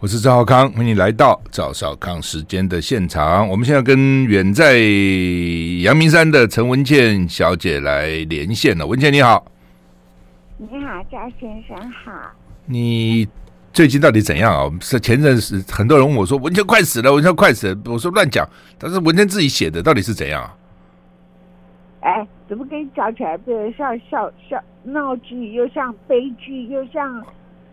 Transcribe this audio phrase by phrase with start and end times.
[0.00, 3.46] 我是赵浩康，欢迎来到赵少康时间的现场。
[3.46, 4.78] 我们现在跟远在
[5.82, 8.86] 阳明山的陈文倩小姐来连线了。
[8.86, 9.44] 文倩你好，
[10.56, 12.10] 你好，赵先生好。
[12.64, 13.28] 你
[13.74, 14.72] 最近到底怎样啊？
[14.80, 17.78] 是前阵子很多人问我说文倩快死了，文倩快死了。
[17.84, 18.48] 我说乱讲，
[18.78, 20.56] 但是文倩自己写的到底是怎样啊？
[22.00, 23.36] 哎，怎么跟你讲起来？
[23.36, 27.22] 不像笑笑闹剧，又像悲剧，又像……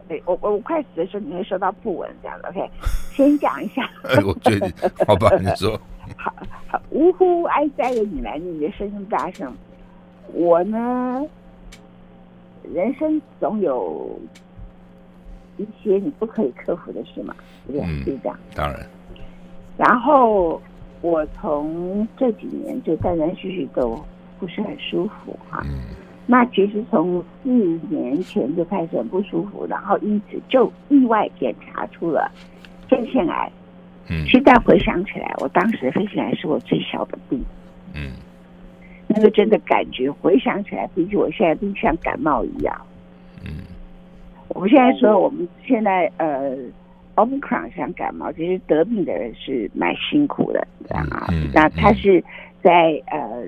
[0.08, 2.50] 对我我我快死的时候，你会收到訃闻这样的。
[2.50, 2.70] OK，
[3.16, 3.90] 先讲一下。
[4.04, 4.72] 哎，我觉得
[5.06, 5.80] 好吧，你说。
[6.16, 6.34] 好，
[6.68, 9.54] 好，呜呼哀哉的你来，你的声音大声。
[10.34, 11.26] 我呢，
[12.74, 14.20] 人生总有
[15.58, 17.36] 一些你不可以克服的事嘛，
[17.68, 17.88] 对不对？
[17.88, 18.40] 嗯，是这样。
[18.56, 18.86] 当然。
[19.78, 20.62] 然后
[21.02, 24.02] 我从这几年就断断续续都
[24.40, 25.62] 不是很舒服啊。
[25.66, 25.82] 嗯。
[26.30, 27.50] 那其实从四
[27.90, 32.30] 年前就开始很不舒服，然后因此就意外检查出了
[32.90, 33.50] 肺腺癌。
[34.10, 37.42] 嗯，现在回想起来，我当时的肺腺癌是我最小的病。
[37.94, 38.12] 嗯，
[39.08, 42.76] 那个真的感觉回想起来，比起我现在病像感冒一样。
[43.46, 43.64] 嗯，
[44.50, 46.58] 我们现在说我们现在呃
[47.16, 51.26] ，Omicron 像感冒，其实得病的人是蛮辛苦的，你知道吗？
[51.54, 52.22] 那他是
[52.62, 53.42] 在呃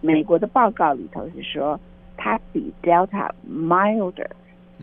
[0.00, 1.78] 美国的报告里头是说。
[2.16, 4.26] 它比 Delta milder，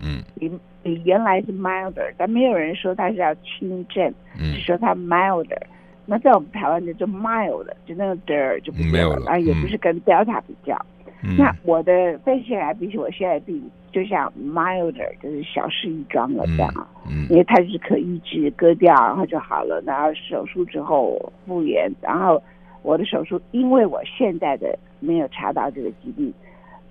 [0.01, 5.61] 嗯，比比原来是 milder，但没有人说它是要轻症，嗯，是说它 milder。
[6.05, 10.77] 那在我们台湾就就 mild，就那个 der 就没有了，啊，也不是跟 Delta 比较。
[11.25, 22.43] 嗯、那我的肺腺癌比起我现在病，就像 milder，就是小事一桩了这样，嗯，因为它是可医治，割掉然后就好了，然后手术之后复原，然后
[22.81, 26.33] 我的手术，因为我现在的没有查到这个疾病。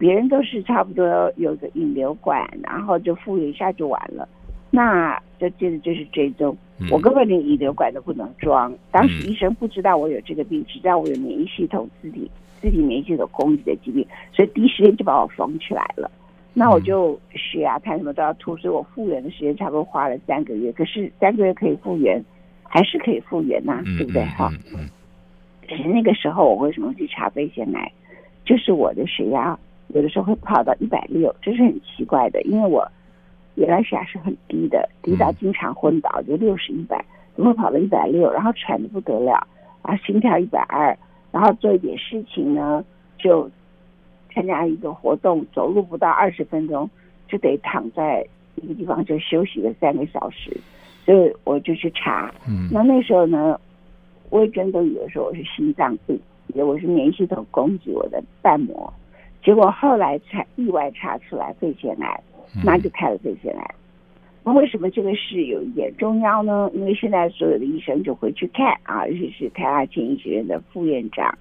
[0.03, 4.28] 别人都是差不多有个引流管，然后就复原一下就完了。
[4.69, 6.56] 那就接着就是追踪，
[6.91, 8.75] 我根本连引流管都不能装。
[8.91, 12.28] 当时医生不知道我有这个病，只知道我有免疫系统自体
[12.61, 16.11] 自体免疫系统攻击的疾病，所以第一时间就把我缝起来了。
[16.52, 20.73] 那我就血压、看什么都要吐，所以我复原的时间差不多花了三个月。
[20.73, 22.20] 可是三个月可以复原，
[22.64, 24.24] 还是可以复原呐、啊，对不对？
[24.24, 24.51] 哈。
[25.68, 27.92] 可是那个时候我为什么去查肺腺癌？
[28.45, 29.57] 就是我的血压。
[29.88, 32.86] 有的时候会跑到一百六，这是很奇怪的，因为我
[33.56, 37.04] 原来血压是很低的，低到经常昏倒，就六十一百，
[37.34, 38.32] 怎么会跑到一百六？
[38.32, 39.46] 然后喘的不得了，
[39.82, 40.96] 然后心跳一百二，
[41.30, 42.82] 然后做一点事情呢，
[43.18, 43.50] 就
[44.32, 46.88] 参加一个活动，走路不到二十分钟
[47.28, 50.56] 就得躺在一个地方就休息了三个小时，
[51.04, 53.60] 所以我就去查，嗯，那那时候呢，
[54.30, 56.18] 我也真的以为说我是心脏病，
[56.54, 58.90] 以为我是免疫系统攻击我的瓣膜。
[59.42, 62.20] 结果后来才意外查出来肺腺癌，
[62.64, 63.75] 那就开了肺腺癌。
[64.45, 66.70] 那为什么这个事有一点重要呢？
[66.75, 71.36] 因为现在所有的医生就回去看啊，尤其是台大前医学院的副院长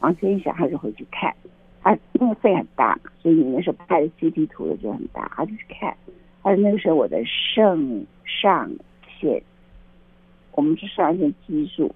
[0.00, 1.34] 王天祥，他就回去看。
[1.82, 5.96] 他因为肺很大，所以你那时候拍的 CT 图的就很大，他就去看。
[6.42, 8.70] 他说那个时候我的肾上
[9.18, 9.42] 腺，
[10.52, 11.92] 我们是肾上腺激素，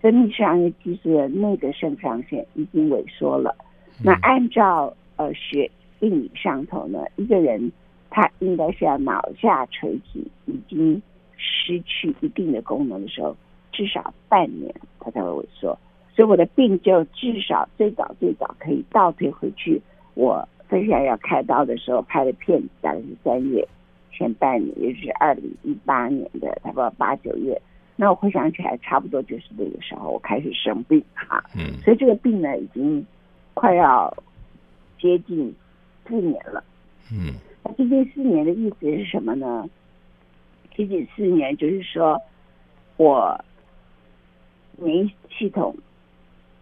[0.00, 3.54] 分泌肾上腺激素的那个肾上腺已经萎缩了。
[4.02, 7.72] 那按照呃学病理上头呢，一个人
[8.10, 11.00] 他应该是要脑下垂体已经
[11.36, 13.34] 失去一定的功能的时候，
[13.72, 15.78] 至少半年他才会萎缩。
[16.14, 19.80] 所以我的病就至少最早最早可以倒退回去，
[20.14, 23.66] 我分享要开刀的时候拍的片子大概是三月
[24.12, 27.58] 前半年，也就是二零一八年的差不多八九月。
[27.96, 31.42] 那我回想起来，差不多就是那个时候我开始生病哈。
[31.56, 31.80] 嗯。
[31.82, 33.06] 所以这个病呢，已经。
[33.56, 34.14] 快要
[35.00, 35.52] 接近
[36.06, 36.62] 四年了，
[37.10, 37.32] 嗯，
[37.64, 39.66] 那接近四年的意思是什么呢？
[40.76, 42.20] 接近四年就是说，
[42.98, 43.42] 我
[44.76, 45.74] 免疫系统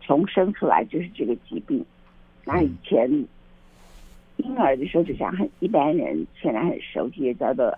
[0.01, 1.85] 重生出来就是这个疾病。
[2.45, 3.11] 那以前
[4.37, 7.77] 婴儿的时候就像很一般人现在很熟悉的叫做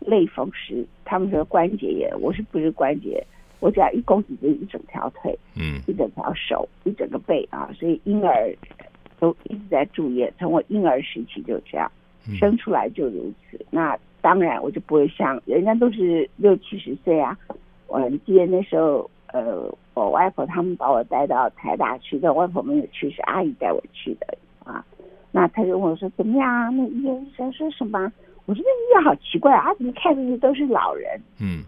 [0.00, 3.22] 类风湿，他们说关节炎，我是不是关节？
[3.64, 8.54] 我只要一攻击就一整条腿，嗯，一整条手，一整个背啊，所以婴儿
[9.18, 10.30] 都一直在住院。
[10.38, 11.90] 从我婴儿时期就这样，
[12.38, 13.56] 生出来就如此。
[13.56, 17.34] 嗯、那当然我就不会像人家都是六七十岁啊。
[17.86, 24.84] 我记得那时候，呃，我外婆他们把我带到台大去，但外婆没有去，是阿姨带我去的啊。
[25.32, 26.68] 那他就问我说：“怎么样啊？
[26.68, 28.12] 那医院医生说什么？”
[28.44, 31.64] 我说：“那医院好奇怪啊，怎么看的都是老人？”嗯。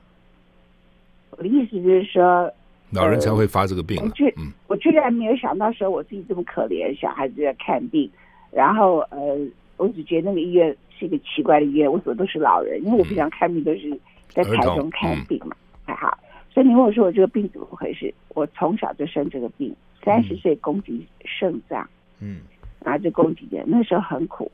[1.30, 2.50] 我的意思就是说，
[2.90, 4.00] 老人才会发这个病。
[4.02, 4.34] 我居，
[4.68, 8.10] 我居然没有想到说我自己这么可怜，小孩子在看病。
[8.52, 9.36] 然后呃，
[9.76, 12.82] 我只觉得那个医院是一个奇怪的医院，为什么都是老人？
[12.82, 13.90] 因为我平常看病都是
[14.28, 16.16] 在台中看病嘛，还好。
[16.50, 18.12] 所以你问我说我这个病怎么回事？
[18.28, 21.86] 我从小就生这个病，三十岁攻击肾脏，
[22.20, 22.40] 嗯，
[22.82, 24.50] 然后就攻击的，那时候很苦，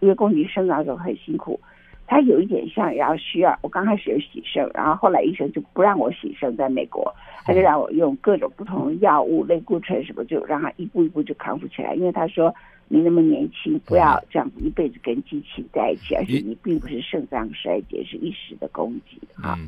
[0.00, 1.60] 因为攻击肾脏的时候很辛苦。
[2.06, 7.12] 他有一点像然后需要，我刚开始有洗肾，然后后来医生就不让我洗肾，在美国，
[7.44, 11.94] 他就让我用各种不同的药物，类固醇什么，就让他一步一步就康复起来。
[11.94, 12.54] 因为他说
[12.86, 19.58] 你那么年轻，不要这样子一辈子跟机器在一起，而且你并不是肾脏衰竭，是一时的攻击啊。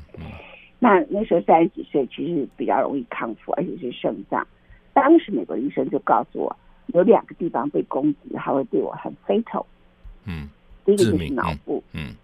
[0.78, 4.46] 那那时候三十几岁，其实比较容易康复，而且是肾脏。
[4.92, 6.56] 当时美国医生就告诉我，
[6.94, 9.66] 有两个地方被攻击，还会对我很 fatal。
[10.24, 10.48] 嗯，
[10.84, 11.82] 第一个就是脑部。
[11.92, 12.14] 嗯。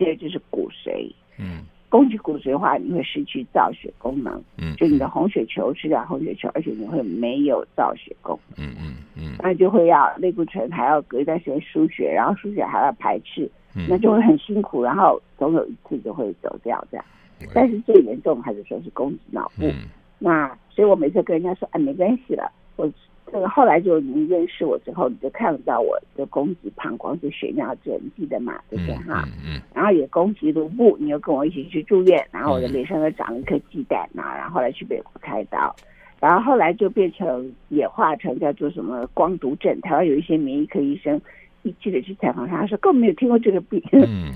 [0.00, 17.04] 第二就是骨髓，嗯，攻击骨髓的话，你会失去造血功能，嗯，就你的红血球吃掉红血球，而且你会没有造血功能，嗯嗯嗯，那就会要类固醇，还要隔一段时间输血，然后输血还要排斥，嗯，那就会很辛苦，然后总有一次就会走掉这样，
[17.52, 19.84] 但是最严重还是说是攻击脑部，嗯，
[20.18, 22.90] 那所以我每次跟人家说，哎，没关系了，我。
[23.32, 28.60] 这个后来就你认识我之后，你就看到我的攻击膀胱是血尿症，你记得吗？
[28.68, 29.24] 对不对哈？
[29.44, 29.54] 嗯。
[29.56, 35.74] 嗯然后也攻击颅部，你又跟我一起去住院，然后我的脸上又长了一颗鸡蛋呐，然后后来去美国开刀，
[36.20, 39.80] 然后后来就变成演化成叫做什么光毒症。
[39.80, 41.20] 台湾有一些免疫科医生，
[41.62, 44.34] 一记者去采访他，他说根本没有听过这个病， 嗯，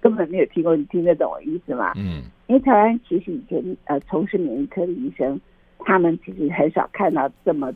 [0.00, 1.92] 根本没有听过，你听得懂我意思吗？
[1.96, 2.22] 嗯。
[2.48, 5.40] 因为台湾其实以前呃从事免疫科的医生，
[5.78, 7.72] 他们其实很少看到这么。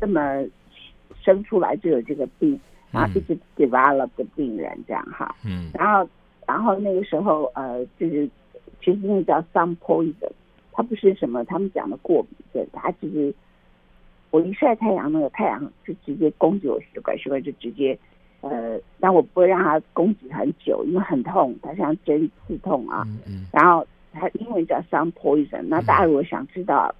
[0.00, 0.44] 这么
[1.22, 2.58] 生出来就有这个病，
[2.90, 6.08] 然后一直 develop 的病人这样哈，嗯，然后
[6.46, 8.28] 然后那个时候呃就是
[8.80, 10.30] 其实那个叫 sun poison，
[10.72, 13.34] 它不是什么他们讲的过敏症，它其实
[14.30, 17.98] 我一晒太阳，那个太阳就直接攻击我血管，血管就直接
[18.40, 26.94] 呃，但我不会让它攻击很久，因为很痛，它像针刺痛啊，嗯嗯，然后它英文叫 sun poison，那大家如果想知道。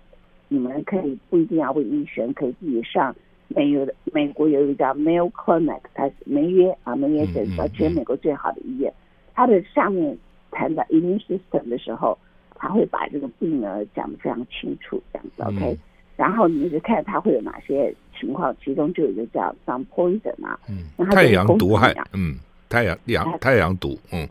[0.48, 3.14] 你们可以不一定要问医生，可以自己上
[3.48, 8.92] 美有的美国有一个叫 Mayo Clinic，它是梅约啊梅约诊所，全美国最好的医院。
[9.34, 10.16] 它的上面
[10.50, 12.18] 谈到 immune system 的时候，
[12.54, 15.78] 他会把这个病呢讲得非常清楚，这样子 OK。
[16.16, 22.36] 然后你就看他会有哪些情况，其中就有一个叫 sun poison 啊，嗯，太阳毒害，嗯，
[22.68, 24.28] 太阳阳太阳毒，嗯。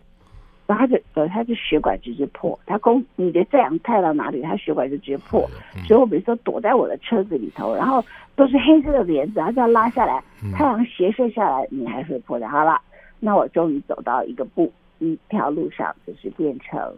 [0.67, 5.49] 然后他就呃，他就血管直接破，他攻你的太阳太到哪里，他血管就直接破。
[5.87, 8.03] 所以我比如说躲在我的车子里头，然后
[8.35, 10.21] 都是黑色的帘子，然后这样拉下来，
[10.53, 12.49] 太阳斜射下来，你还是会破掉。
[12.49, 12.81] 好了，
[13.21, 14.69] 那我终于走到一个步
[14.99, 16.93] 一条路上，就是变成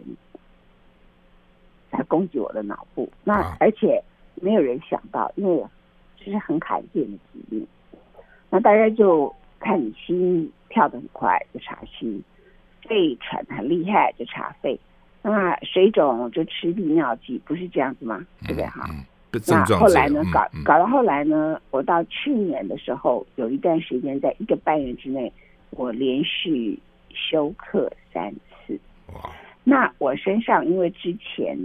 [1.92, 3.08] 他攻击我的脑部。
[3.22, 4.02] 那而且
[4.34, 5.64] 没有人想到，因为
[6.18, 7.64] 这是很罕见的疾病。
[8.50, 12.20] 那大家就看你心跳得很快，就查心。
[12.90, 14.76] 肺喘很厉害就查肺，
[15.22, 18.26] 那水肿就吃利尿剂，不是这样子吗？
[18.48, 18.84] 对不对哈？
[19.46, 20.24] 那后来呢？
[20.32, 21.60] 搞搞到后来呢？
[21.70, 25.32] 我到去年的时候，有一段时间，在一个半月之内，
[25.70, 26.76] 我连续
[27.14, 28.34] 休克三
[28.66, 28.76] 次。
[29.14, 29.30] 哇！
[29.62, 31.56] 那我身上因为之前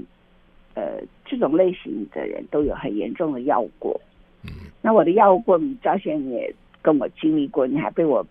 [0.75, 3.99] 呃这种类型的人都有很严重的药物过，
[4.43, 8.23] 嗯，那我的药物过敏，赵先生也跟我经历过，你还被我。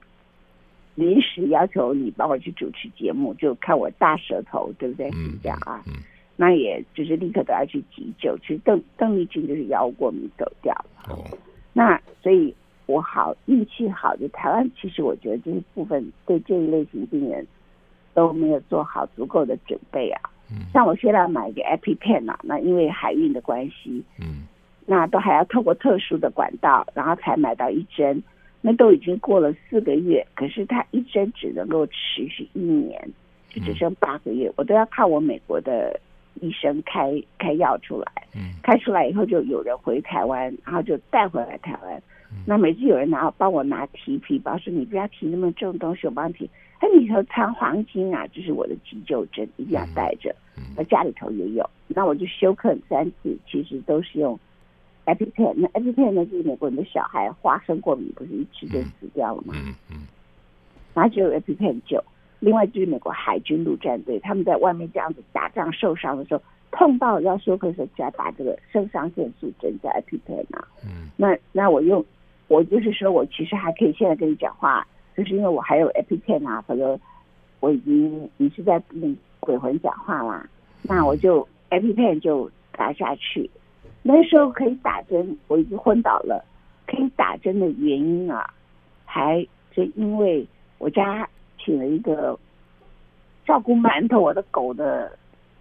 [0.95, 5.11] 临时要求你帮我去主持节目，就看我大舌头，对不对？
[5.11, 6.03] 是这样啊，嗯嗯、
[6.37, 8.39] 那也就是立刻都要去急救。
[8.39, 10.85] 其实邓邓丽君就是药物过敏走掉了。
[11.09, 11.25] 哦，
[11.73, 12.55] 那所以
[12.87, 17.45] 我好运气好，就台湾其实我觉得这一部分对这一类型病人
[18.15, 20.21] 都没有做好足够的准备啊。
[20.49, 24.47] 嗯，像我现在买一个 EpiPen 啊，那因为海运的关系，嗯，
[24.87, 28.23] 那都还要透过特殊的管道，然后才买到一针。
[28.67, 33.07] 那都已经过了四个月，可是它一针只能够持续一年，
[33.51, 36.01] 就只剩八个月，我都要靠我美国的
[36.41, 38.11] 医生开开药出来。
[38.35, 42.03] 嗯，开出来以后就有人回台湾，然后就带回来台湾。
[42.47, 46.49] 那每次有人拿帮我拿提皮包，说你不要提那么重东西，我帮你提。
[46.79, 50.35] 哎，里头藏黄金啊，就是我的急救针，一定要带着。
[50.79, 54.41] 我家里头也有，那我就休克三次，其实都是用。
[55.07, 56.25] EpiPen，那 EpiPen 呢？
[56.27, 59.55] 就是美国人的小孩花生过敏，不是一吃就死掉了吗？
[59.57, 60.07] 嗯嗯。
[60.95, 62.03] 然后就有 EpiPen 救。
[62.41, 70.67] 另外就是美国海军陆战队，他们在外面这样子打仗受伤的时候，碰到要休克的时候，就要打这个肾上腺素针叫 EpiPen 啊。
[70.85, 71.09] 嗯。
[71.17, 72.05] 那那我用，
[72.49, 76.99] 我就是说我其实还可以现在跟你讲话，就是因为我还有 EpiPen 啊，否则
[77.61, 80.47] 我已经你是在跟鬼魂讲话啦。
[80.83, 83.51] 那我就 EpiPen 就打下去。
[84.07, 86.45] 那时候可以打针，我已经昏倒了。
[86.87, 88.49] 可以打针的原因啊，
[89.07, 89.39] 还
[89.75, 90.47] 是因为
[90.77, 91.27] 我家
[91.59, 92.39] 请了一个
[93.47, 95.11] 照顾馒头我的狗的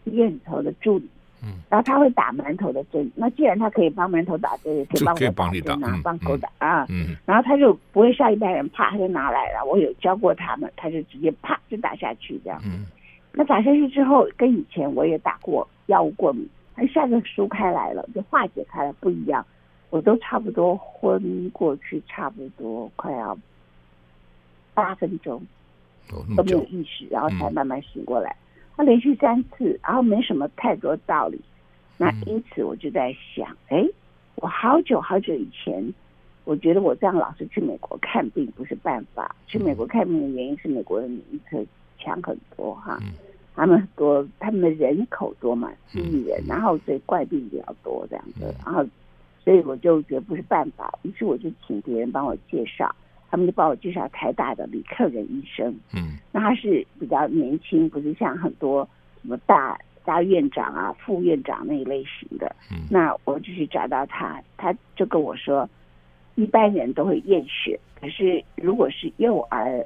[0.04, 1.10] 医院里头的助理。
[1.42, 3.10] 嗯，然后他会打馒头的针。
[3.16, 6.86] 那既然他可以帮馒头打针，也可以帮我打针啊，帮狗打啊。
[6.90, 7.16] 嗯。
[7.26, 9.66] 然后他就不会像一般人，啪他就拿来了。
[9.66, 12.62] 我有教过他们，他就直接啪就打下去这样。
[12.66, 12.86] 嗯。
[13.32, 19.46] 那打下去之后，跟以前我也打过药物过敏，他一下子疏开来了，就化解开了不一样。
[19.90, 23.38] 我都差不多昏过去，差不多快要
[24.74, 25.40] 八分钟
[26.36, 28.36] 都没有意识，然后才慢慢醒过来。
[28.76, 31.40] 他连续三次，然后没什么太多道理。
[31.96, 33.94] 那因此我就在想，哎、嗯，
[34.38, 35.94] 我好久好久以前，
[36.44, 39.36] 我觉得我这样老是去美国看病不是办法。
[39.46, 41.68] 去美国看病的原因是美国的免疫力
[42.00, 43.14] 强很多哈，嗯、
[43.56, 48.86] 他们很多他们的人口多嘛，七亿人，然后所以怪病比较多这样子，然后
[49.44, 52.94] 所以我就觉得不是办法，于是我就请别人帮我介绍。
[53.30, 58.88] 他们就帮我介绍台大的李克仁医生，嗯，那他是比较年轻，不是像很多
[59.24, 65.68] 什么大大院长啊、副院长那一类型的，嗯，那我就去找到他，他就跟我说，
[66.36, 69.84] 一般人都会验血，可是如果是幼儿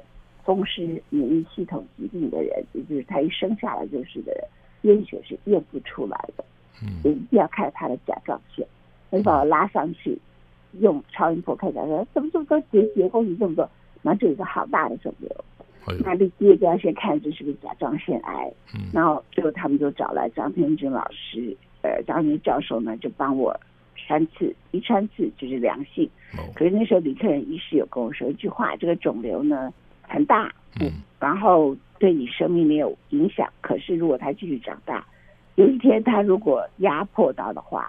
[0.48, 4.42] 风湿免疫系统疾病的人，也就是他一生下来就是的人，
[4.80, 6.44] 验血是验不出来的，
[6.82, 8.66] 嗯，一定要看他的甲状腺，
[9.10, 10.18] 他就把我拉上去。
[10.80, 13.68] 用超音波看甲状腺怎么这么多结节，东西这么多，
[14.02, 15.44] 然后就有一个好大的肿瘤。
[15.86, 18.52] 哎、呦那第一个就要先看这是不是甲状腺癌。
[18.74, 23.58] 嗯、然后最后他们就找来张天军老师，呃，张天教授呢就帮我
[23.96, 26.08] 穿刺，一穿刺就是良性。
[26.36, 29.72] 哦、可是那时候李克仁医师有跟我说一句话：这个肿瘤呢
[30.08, 33.48] 很大，嗯，然后对你生命没有影响。
[33.60, 35.06] 可是如果它继续长大，
[35.56, 37.88] 有一天它如果压迫到的话。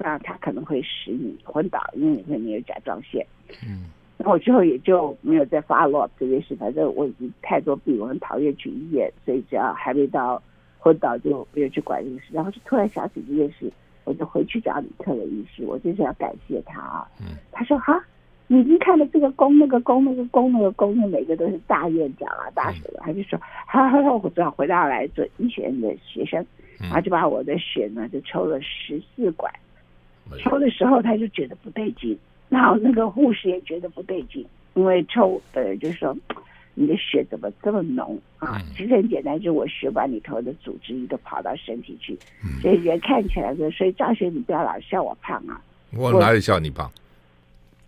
[0.00, 3.26] 那他可能会使你昏倒，因为你会没有甲状腺。
[3.66, 6.54] 嗯，然后我之后也就没有再 follow up 这件事。
[6.54, 10.40] 反正我已经太多病，我很讨厌去医院，所以只要还没到
[10.78, 12.26] 昏倒就没有去管这个事。
[12.30, 13.68] 然后就突然想起这件事，
[14.04, 17.08] 我就回去找李克的医师，我就是要感谢他啊。
[17.20, 18.00] 嗯，他说哈，
[18.50, 26.44] 你已经看到这个宫那个宫那个宫那个宫，那每个都是大院长啊大什么，他就说好好好，我只好回到来做医学院的学生，
[26.80, 29.52] 然后就把我的血呢就抽了十四管。
[30.42, 36.16] 抽的时候他就觉得不对劲，然后那个护士也觉得不对劲，因为抽呃就是说
[36.74, 38.60] 你的血怎么这么浓啊？
[38.74, 42.18] 其实很简单，就是我血管里头的组织液都跑到身体去，
[42.62, 45.60] 所以人看起来就，所以赵学你不要老笑我胖啊！
[45.94, 46.90] 我哪里笑你胖？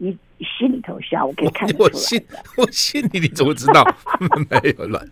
[0.02, 1.90] 你心里头笑，我可以看得出来我。
[1.90, 2.26] 我心
[2.56, 3.84] 我心里你怎么知道？
[4.48, 5.06] 没有乱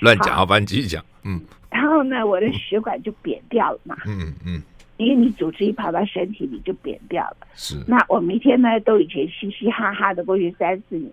[0.00, 1.04] 乱讲，好吧，你继续讲。
[1.24, 1.40] 嗯。
[1.70, 3.96] 然后呢，我的血管就扁掉了嘛。
[4.06, 4.34] 嗯嗯。
[4.46, 4.62] 嗯
[4.96, 7.36] 因为你组织一跑到身体里就扁掉了。
[7.54, 7.76] 是。
[7.86, 11.12] 那我每天呢都以前嘻嘻哈哈的过去三四年，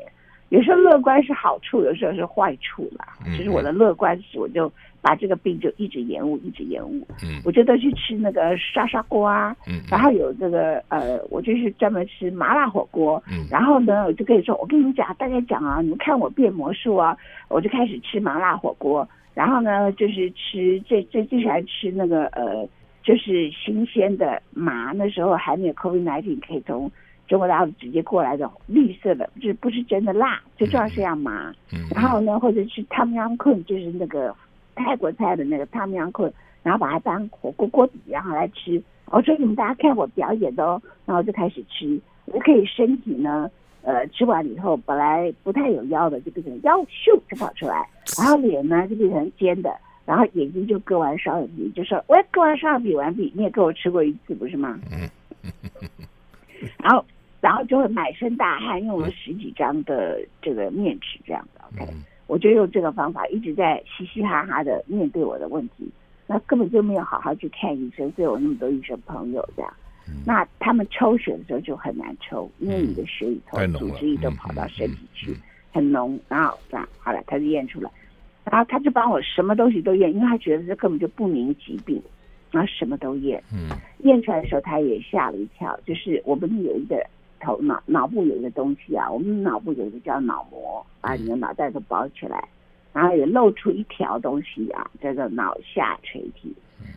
[0.50, 3.08] 有时候乐观是好处，有时候是坏处啦。
[3.38, 7.06] 就是我的乐观是，我就把这个病就一直延误，一直延误。
[7.24, 7.42] 嗯。
[7.44, 9.56] 我就都去吃那个沙沙锅啊。
[9.68, 9.82] 嗯。
[9.90, 13.22] 然后有这个呃，我就是专门吃麻辣火锅。
[13.32, 13.46] 嗯。
[13.50, 17.18] 然后呢，我就可以说，我跟你们讲，大家讲啊，你们看我变魔术啊，
[17.50, 19.08] 我就开始吃麻辣火锅。
[19.34, 22.68] 然后呢，就是吃最最最喜欢吃那个呃。
[23.04, 26.90] 就是新鲜的麻，那时候还没有 COVID-19，可以从
[27.28, 31.52] 中国大陆直接过来的绿色的，就是不是真的辣，就这样是样麻。
[31.74, 31.80] 嗯。
[31.96, 34.36] 然后呢，或者是 Tom Yum Goong，就是那个
[34.76, 36.32] 泰国菜的那个 Yum Goong，
[36.64, 38.82] 然后把它当火锅锅底，然后来吃。
[39.08, 43.50] 我说你们大家看我表演的哦，然后就开始吃，我可以身体呢，
[43.82, 47.88] 呃，吃完以后本来不太有腰的，就变成腰咻就跑出来，
[48.18, 49.70] 然后脸呢就变成尖的。
[50.04, 55.08] 然后眼睛就割完双眼皮，就说：“我也割完双眼皮完毕，你也给我吃过一次，不是吗？”嗯，
[56.82, 57.06] 然后，
[57.40, 61.62] 然后就会满身大汗，用了十几张的这个面纸，这样的。
[61.84, 61.94] OK，
[62.32, 65.86] 我就用这个方法一直在嘻嘻哈哈的面对我的问题，
[66.28, 69.74] 那根本就没有好好去看医生，所以我那么多医生朋友这样。
[70.26, 75.36] 那他们抽血的时候就很难抽，因为你的血里头组织液都跑到身体去，
[75.74, 76.18] 很浓。
[76.30, 77.92] 然后这样好了，他就验出来。
[78.46, 82.02] 然后他就帮我什么东西都验，因为他觉得这根本就不明疾病，
[82.50, 83.44] 然后什么都验。
[83.52, 87.06] 嗯，验出来的时候他也吓了一跳，就是我们有一个
[87.44, 92.48] 头脑脑部有一个东西啊，我们脑部有一个叫脑膜，把你的脑袋都包起来，
[92.94, 96.54] 然后也露出一条东西啊，叫做脑下垂体。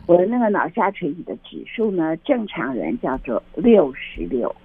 [0.07, 4.55] 我的那个脑下垂体的指数呢，正常人叫做六十六。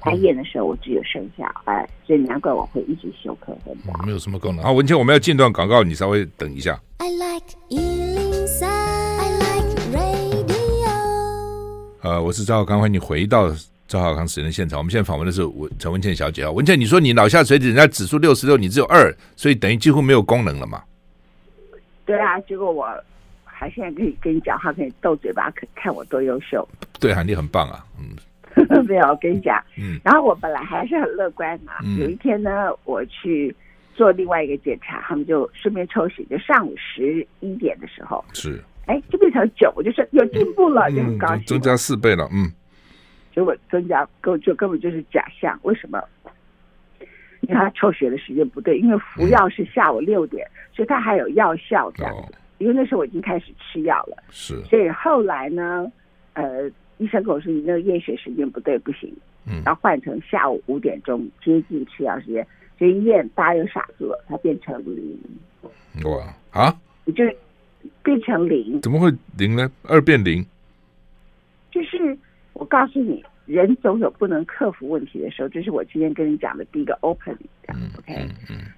[0.00, 3.92] 排验的时候，我只有剩下哎，所以难怪我会一直休克很早。
[4.06, 4.64] 没有什么功能。
[4.64, 6.80] 好，文倩，我们要进段广告，你稍微等一下。
[6.98, 10.54] I like 103，I like radio。
[12.00, 13.48] 呃，我是赵少康，欢迎你回到
[13.88, 14.78] 赵浩康时间的现场。
[14.78, 20.80] 我们现在访问的是文陈文倩小姐啊，文倩，你说你脑下垂体人家指数六十六，你只有二，所以等于几乎没有功能了嘛？
[22.04, 22.86] 对啊，结果我
[23.44, 26.68] 还现在可以跟你讲话，可以斗嘴巴，可看我多优秀。
[27.00, 28.14] 对啊，你很棒啊，嗯。
[28.88, 30.00] 没有，我跟你讲，嗯。
[30.02, 33.54] 然后我本来还是很乐观嘛，嗯、有一天呢，我去
[33.94, 42.50] 做另外一个检查，他们就顺便抽血，就上午十一点的时候，是，哎，就变成九，我就说有进步了，嗯、就很高兴，增加四倍了，嗯。
[43.38, 46.02] 结果增加根就根本就是假象，为什么？
[47.42, 52.32] 因为他抽血的时间不对，因为服药是下午六点，嗯、所以他还有药效这样子。
[52.32, 54.60] 哦、因为那时候我已经开始吃药了，是。
[54.64, 55.86] 所以后来呢，
[56.32, 59.08] 呃，医生跟我说你那个验血时间不对，不行，
[59.46, 62.44] 嗯，然后换成下午五点钟接近吃药时间，
[62.76, 65.16] 所以医院大家又傻住了，它变成零。
[66.04, 66.76] 哇啊！
[67.04, 67.24] 你就
[68.02, 68.80] 变成零？
[68.82, 69.70] 怎么会零呢？
[69.84, 70.44] 二变零？
[71.70, 72.18] 就是
[72.58, 73.24] 我告诉你。
[73.46, 77.34] 人总有不能克服问题的时候，这是我今天跟你讲的第一个样 OK？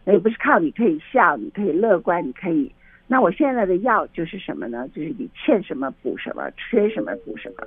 [0.04, 2.72] 那也不是靠你可以笑，你可以乐观，你可以。
[3.08, 4.86] 那我现在的药就是什么呢？
[4.94, 7.66] 就是你欠什么补什么，缺什么补什么。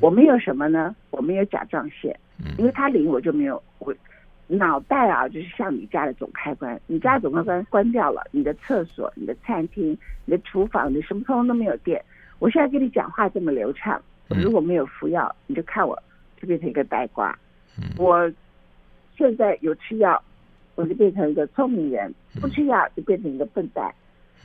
[0.00, 0.92] 我没有什么呢？
[1.12, 2.12] 我没有甲状腺，
[2.58, 3.62] 因为它零我就没有。
[3.78, 3.94] 我
[4.48, 12.04] 脑袋啊，就是像你家的总开关，你家总开关关掉了，你的厕所、你的餐厅、你的厨房，你什么通通都没有电。
[12.40, 14.02] 我现在跟你讲话这么流畅，
[14.36, 16.00] 如果没有服药，你就看我。
[16.40, 17.38] 就变成一个呆瓜。
[17.98, 18.32] 我
[19.14, 20.18] 现在有吃药，
[20.74, 22.10] 我就变成一个聪明人；
[22.40, 23.94] 不吃药就变成一个笨蛋。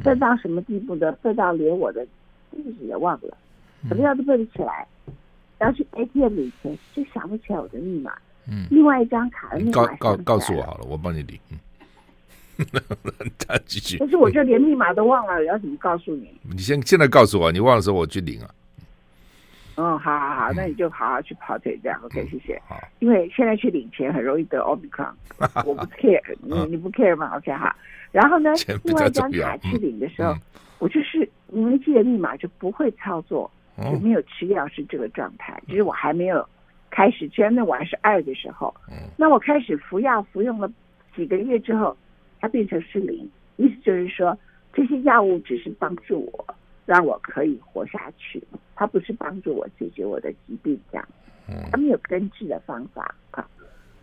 [0.04, 1.10] 笨到什么地步呢？
[1.22, 2.06] 笨到连我的
[2.52, 3.38] 地址也忘了，
[3.88, 4.86] 什么药都背不起来。
[5.62, 8.12] 要去 ATM 领钱，就想不起来我的密码。
[8.46, 11.40] 嗯，另外一张卡的密码告告告诉我好了，我帮你领。
[13.48, 13.98] 他继续。
[14.00, 16.30] 可是我这连密码都忘了，要怎么告诉你？
[16.44, 18.50] 你先现在告诉我，你忘了时候我去领啊。
[19.78, 22.62] 嗯，好好好，那你就好好去跑腿，这样 OK，谢谢。
[22.68, 25.12] 好，因为现在去领钱很容易得 Omicron，
[25.66, 27.76] 我不 care，你你不 care 吗？OK 哈。
[28.12, 28.54] 然后呢，
[28.84, 30.34] 另外一张卡去领的时候，
[30.80, 33.52] 我就是你没记得密码就不会操作，
[33.84, 35.62] 就没有吃药是这个状态。
[35.68, 36.48] 就是我还没有
[36.90, 38.74] 开始，虽然那我还是二的时候，
[39.18, 40.72] 那我开始服药服用了
[41.14, 41.98] 几个月之后，
[42.40, 44.38] 它变成是零，意思就是说
[44.74, 46.56] 这些药物只是帮助我。
[46.86, 48.42] 让我可以活下去，
[48.76, 51.08] 它不是帮助我解决我的疾病，这样，
[51.72, 53.48] 他没有根治的方法啊。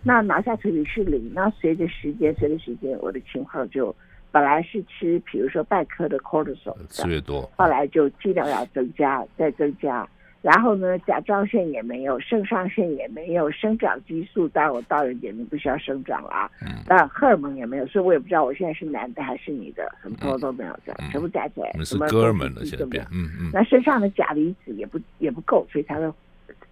[0.03, 3.95] 那拿下垂体是零，那随着时间，随着时间，我的情况就
[4.31, 10.09] 本来是吃，比如说半颗的 cortisol，吃越多，后来就剂量要增加，再增加。
[10.43, 16.51] 然后呢，甲状腺也没有，肾上腺也没有，生长激素，当然我到了年龄不需要生长了啊。
[16.61, 16.83] 嗯。
[16.85, 23.07] 当然荷尔蒙也没有，所以我也不知道我现在是男的还是女的，什么都都没有，这样全部加起来，什么哥们了，现在变。
[23.13, 23.51] 嗯嗯。
[23.53, 26.13] 那身上的钾离子也不也不够，所以它会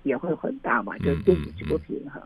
[0.02, 2.20] 也会很大嘛，就电子就不平衡。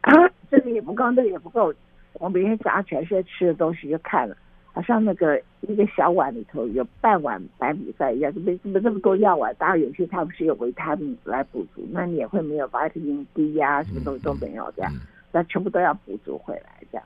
[0.00, 0.14] 啊，
[0.50, 1.72] 这个也不够，那个也不够。
[2.14, 4.34] 我每天早上起来吃的东西就看了。
[4.78, 9.52] 好像那个一个小碗里头有半碗白米饭一样，怎么怎么这么多药丸？
[9.58, 14.92] 当然有些它不是有维他命来补足，那你也会没有维他命 D 呀，什么东西都没有这样，
[15.32, 17.04] 那全部都要补足回来这样。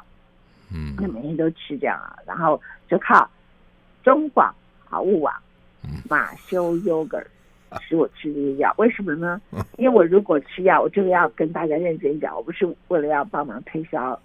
[0.70, 3.26] 嗯，那每天都吃这样啊，然后就靠
[4.02, 4.54] 中广
[4.84, 5.34] 好物网
[6.10, 7.24] 马修 Yogurt
[7.80, 9.40] 使我吃这些药，为什么呢？
[9.78, 14.20] 因为我如果吃药，我这个要跟大家认真讲，我不是为了要帮忙推销，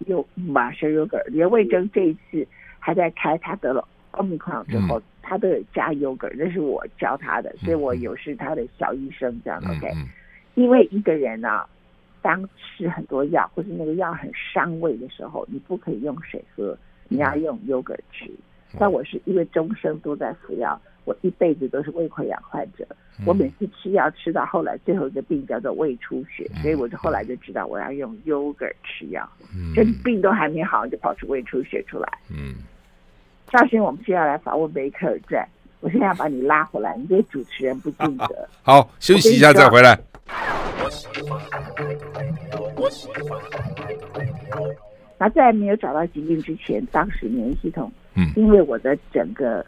[0.00, 2.46] 有马修 Yogurt，连魏征这一次。
[2.80, 9.70] 他在开，他得了奥密克戎之后，他都有加 yogurt，那是我教他的，所以我有是他的小医生这样的。
[9.70, 9.92] OK，
[10.54, 11.66] 因为一个人啊，
[12.22, 16.76] 当吃很多药或者那个药很伤胃的时候，你不可以用水喝，
[17.08, 18.30] 你要用 yogurt 吃。
[18.78, 22.86] 但我是因为终生都在服药，我一辈子都是胃溃疡患者，
[23.24, 29.26] 我每次吃药吃到后来，最后一个病叫做胃出血，所以我就后来就知道我要用 yogurt 吃药，
[29.74, 32.06] 这病都还没好，就跑出胃出血出来。
[32.30, 32.56] 嗯。
[33.48, 35.48] 赵鑫，我们接下来访问梅克尔传。
[35.80, 38.48] 我现在要把你拉回来，你对主持人不尽责。
[38.64, 39.96] 好，休息一下再回来。
[45.18, 49.64] 那在没有找到疾病之前，当时免疫系统，嗯，因为我的整个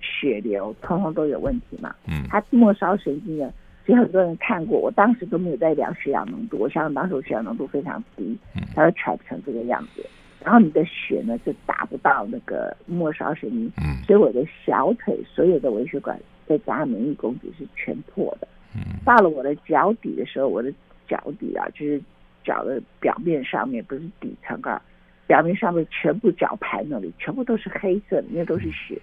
[0.00, 3.52] 血流通通都有问题嘛，嗯，它末梢神经的，
[3.86, 8.36] 其实很多人看过，我当时都没有在量血氧浓度，我想当时我血氧浓度非常低，
[8.74, 10.04] 它会喘成这个样子。
[10.44, 20.72] 然后你的血呢就达不到那个末梢神经，嗯，所以我的小腿所有的微血管再加上免疫供给是全破的，嗯，到了我的脚底的时候，我的
[21.08, 22.00] 脚底啊，就是
[22.44, 24.80] 脚的表面上面不是底层啊，
[25.26, 29.00] 表面上面全部脚盘那里全部都是黑色，里面都是血。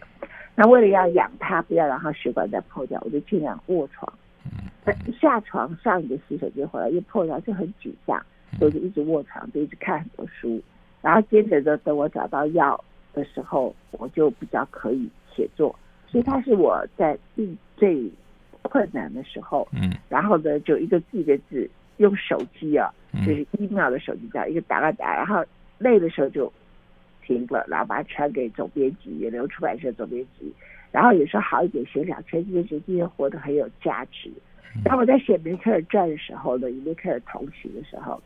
[0.56, 4.12] 那为了要养它，不要让它血管再破掉，我就尽量卧床。
[5.20, 8.22] 下床上一个洗手间回来又破掉，就很沮丧，
[8.60, 10.62] 所以就一直卧床，就一直看很多书。
[11.02, 12.82] 然后接着呢等我找到药
[13.14, 15.74] 的时候，我就比较可以写作，
[16.08, 18.12] 所以他是我在最最
[18.62, 22.94] 困难的时候，嗯，然后呢，就一个字一个字用手机啊，
[23.26, 25.44] 就是 email 的手机这样一个打个打，然后
[25.78, 26.52] 累的时候就
[27.26, 30.54] 停了，然后把它传给总编辑，也留出版社总编辑，
[30.92, 34.30] 然后有时候好一点写两篇，就觉得今天活得很有价值。
[34.84, 38.22] 当我在写梅克尔传的时候呢，与梅克尔同行的时候，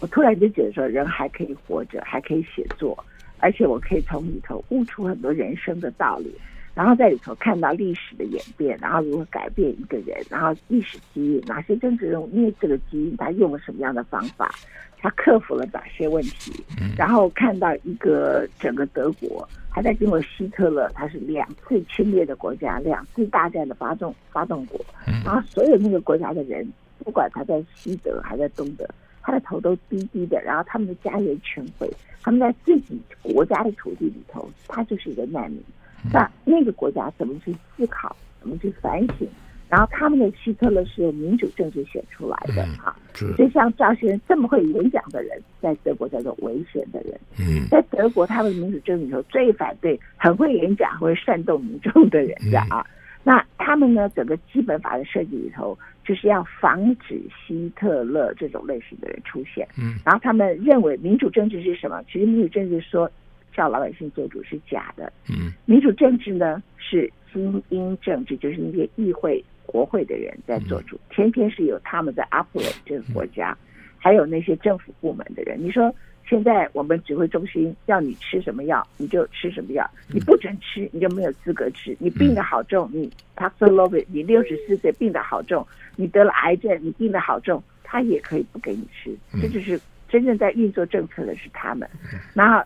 [0.00, 2.96] 我突然就觉得说，人还可以活着，还可以写作，
[3.38, 6.34] 而且我可以从里头悟出很多人生的道理，
[6.74, 14.54] 然后在里头看到历史的演变，然后如何改变一个人，然后历史基因，哪些政治人物因为这个基因，他用了什么样的方法，
[14.98, 16.64] 他克服了哪些问题，
[16.96, 19.48] 然后看到一个整个德国。
[19.74, 24.78] 他在经过希特勒，他是两次侵略的国家，两次大战的发动发动国，
[25.24, 26.70] 然后所有那个国家的人，
[27.02, 28.86] 不管他在西德还在东德，
[29.22, 31.90] 他的头都低低的，然后他们的家园全毁，
[32.22, 35.62] 他们在自己国家的土地里头，他就是一个难民。
[36.10, 39.28] 那那个国家怎么去思考，怎么去反省？
[39.68, 47.18] 然后他们的希特勒是由民主政治选出来的啊，所以像赵先生这么会演讲的人，在德国叫做危险的人。
[47.38, 52.86] 嗯，在德国，他们民主政治里头最反对很会演讲、会煽动民众的人的啊。
[53.24, 59.66] 那他们呢，整个基本法的设计里头，就是要防止希特勒这种类型的人出现。
[59.78, 62.02] 嗯，然后他们认为民主政治是什么？
[62.12, 63.10] 其实民主政治说
[63.52, 65.12] 叫老百姓做主是假的。
[65.28, 69.44] 嗯，民主政治呢是精英政治，就是那些议会。
[69.64, 73.56] 国会的人在做主，偏偏是有他们在 operate 这个国家，
[73.96, 75.56] 还有那些政府部门的人。
[75.58, 75.90] 你说
[76.28, 81.96] 现在我们指挥中心要你吃什么药，你就吃什么药；你不准吃，你就没有资格吃。
[81.98, 89.16] 你病得好重，你 Paxlovid，你六十四岁病得好重，你得了癌症，你病得好重，他也可以不给你吃。
[89.40, 91.88] 这就是真正在运作政策的是他们，
[92.34, 92.62] 然后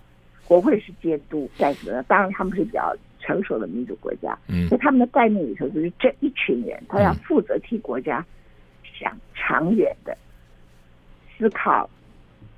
[0.47, 2.03] 国会是监督干什么呢？
[2.09, 2.97] 当然他们是比较。
[3.19, 8.25] 成熟的民主国家，嗯，所以他们的概念里头就是这一群人，他要负责替国家
[8.85, 10.17] 想长远的
[11.37, 11.91] 思考，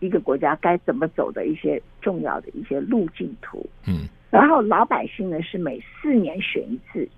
[0.01, 7.09] 一个国家该怎么走的一些重要的一些路径图，嗯，然后老百姓呢是每四年选一次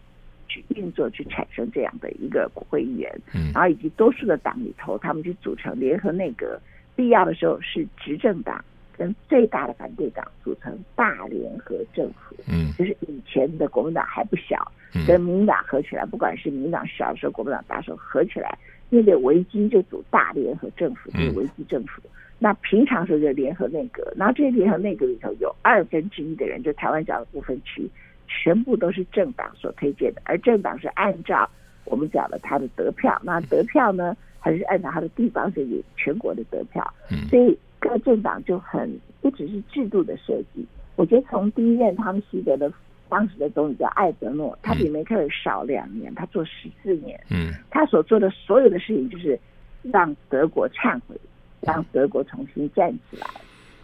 [0.47, 6.57] 去运作，去产生这样的一个国会议员，嗯，然后以及多数的党里头，他们去组成联合内阁，
[6.95, 8.65] 必要的时候是执政党。
[9.01, 14.71] 跟最大的反对党组成大联合政府，嗯，就是以前的国民党还不小，
[15.07, 18.59] 跟民进党合起来，不管是民进党小的时候，国民党大时候合起来，
[18.91, 22.03] 面对危机就组大联合政府，就是危机政府。
[22.39, 27.89] 那平常时候就联合内阁，然后这些联合内阁里头有二分之一的人，就台湾讲的部分区，
[28.29, 31.49] 全部都是政党所推荐的，而政党是按照
[31.87, 36.87] 我们讲的他的得票，那得票呢，还是按照他的地方选举全国的得票，
[37.31, 37.57] 所以。
[37.81, 40.65] 各政党就很不只是制度的设计，
[40.97, 42.71] 我觉得从第一任他们习得的
[43.09, 49.39] 当时的总理叫艾德诺，他比梅克尔少两年，他做十四年，嗯，他所做的所有的事情就是
[49.83, 51.17] 让德国忏悔，
[51.61, 53.27] 让德国重新站起来。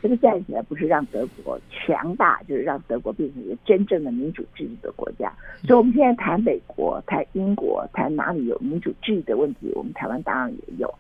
[0.02, 5.32] 这个站起来不是让德国强大，就是让德国变成一个真正的民主制度的国家。
[5.66, 10.94] 所以，我们现在谈美国、谈英国、谈哪里有民主制度的问题，我们台湾当然也有。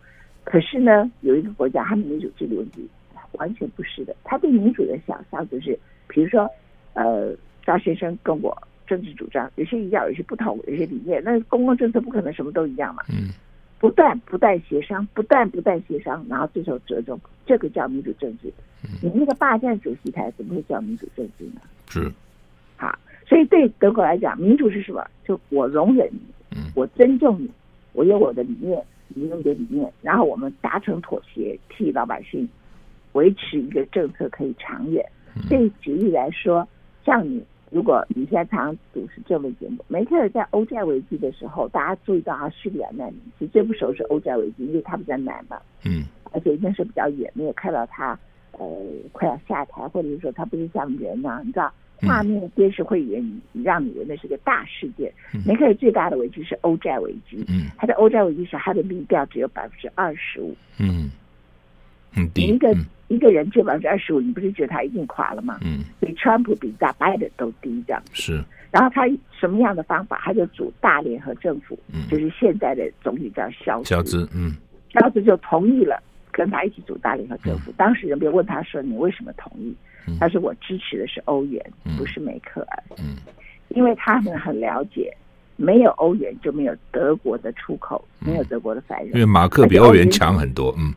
[0.46, 2.88] 可是呢，有一个国家，他们民主制度问题
[3.32, 4.14] 完全不是的。
[4.22, 6.48] 他对民主的想象就是，比如说，
[6.94, 8.56] 呃，赵先生跟我
[8.86, 11.20] 政治主张有些一样，有些不同，有些理念。
[11.24, 13.02] 那公共政策不可能什么都一样嘛。
[13.08, 13.30] 嗯。
[13.78, 18.50] 不断不断协商，不断不断协商，然后最后折中，这个叫民主政治。
[19.02, 21.60] 你那个霸占主席台，怎么会叫民主政治呢？
[21.90, 22.10] 是。
[22.76, 25.04] 好，所以对德国来讲，民主是什么？
[25.26, 27.50] 就我容忍你，我尊重你，
[27.92, 28.80] 我有我的理念。
[29.08, 32.48] 理论的理念，然后我们达成妥协，替老百姓
[33.12, 35.04] 维持一个政策可以长远。
[35.48, 36.66] 对举例来说，
[37.04, 48.18] 像你，如果你现在常常主持这类节目，梅克尔在欧债危机的时候，大家注意到啊叙利亚难民，其实最不熟是欧债危机，因为他比较难嘛，嗯，而且那时候比较远，没有看到他
[48.52, 48.66] 呃
[49.12, 51.72] 快要下台，或者是说他不是像人呐、啊，你知道。
[51.98, 55.12] 画面电视会员，你让你以为那是个大事件。
[55.46, 57.44] 梅克尔最大的危机是欧债危机。
[57.48, 60.54] 嗯，他的欧债危机是，他的民调只有百分之二十五。
[60.78, 61.10] 嗯，
[62.12, 62.42] 很低。
[62.42, 62.76] 一个
[63.08, 65.58] 一个人只有百分之二十五，你不是觉得他一定垮了吗？
[65.62, 68.42] 嗯，比川普比大拜登都低，这样是。
[68.72, 70.20] 然后他什么样的方法？
[70.22, 74.28] 他就组大联合政府，嗯就是现在的总理叫肖肖兹。
[74.34, 74.54] 嗯，
[74.92, 76.02] 肖兹就同意了
[76.36, 77.72] 跟他一起组大联合政府。
[77.78, 79.74] 当时人们问他说：“你为什么同意？”
[80.20, 81.64] 他说：“我支持的是欧元，
[81.96, 82.82] 不是梅克尔。
[82.98, 83.16] 嗯，
[83.68, 85.10] 因为他们很了解，
[85.56, 89.12] 没有欧元就没有德国的出口，没有德国的繁荣。
[89.14, 90.74] 因为马克比欧元强很多。
[90.76, 90.92] 嗯，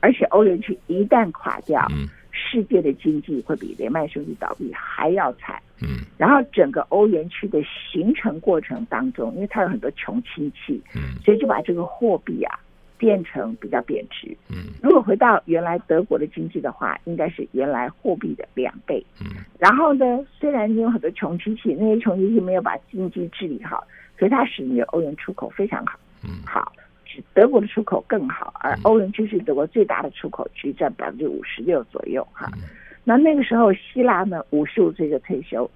[0.00, 5.60] 而且欧元区一旦垮掉，嗯，世界的经济会比雷曼兄弟倒闭还要惨。
[5.82, 7.58] 嗯，然后整个欧元区的
[7.92, 12.58] 形成过程当中，因为它有很多穷亲戚，嗯，所以就把这个货币啊
[13.00, 14.36] 变成比较贬值。
[14.50, 19.02] 嗯，如果回到原来德国的经济的话，应该是原来货币的两倍。
[19.22, 23.82] 嗯，然后呢，虽然你有很多穷亲戚，那些穷亲戚没有把经济治理好，
[24.18, 25.98] 所以它使你的欧元出口非常好。
[26.22, 26.70] 嗯，好，
[27.06, 32.50] 是德国的出口更好，而欧元区是德国最大的出口区，占百分之五十六左右哈。
[33.02, 35.68] 那那个时候，希腊呢，五十五岁就退休。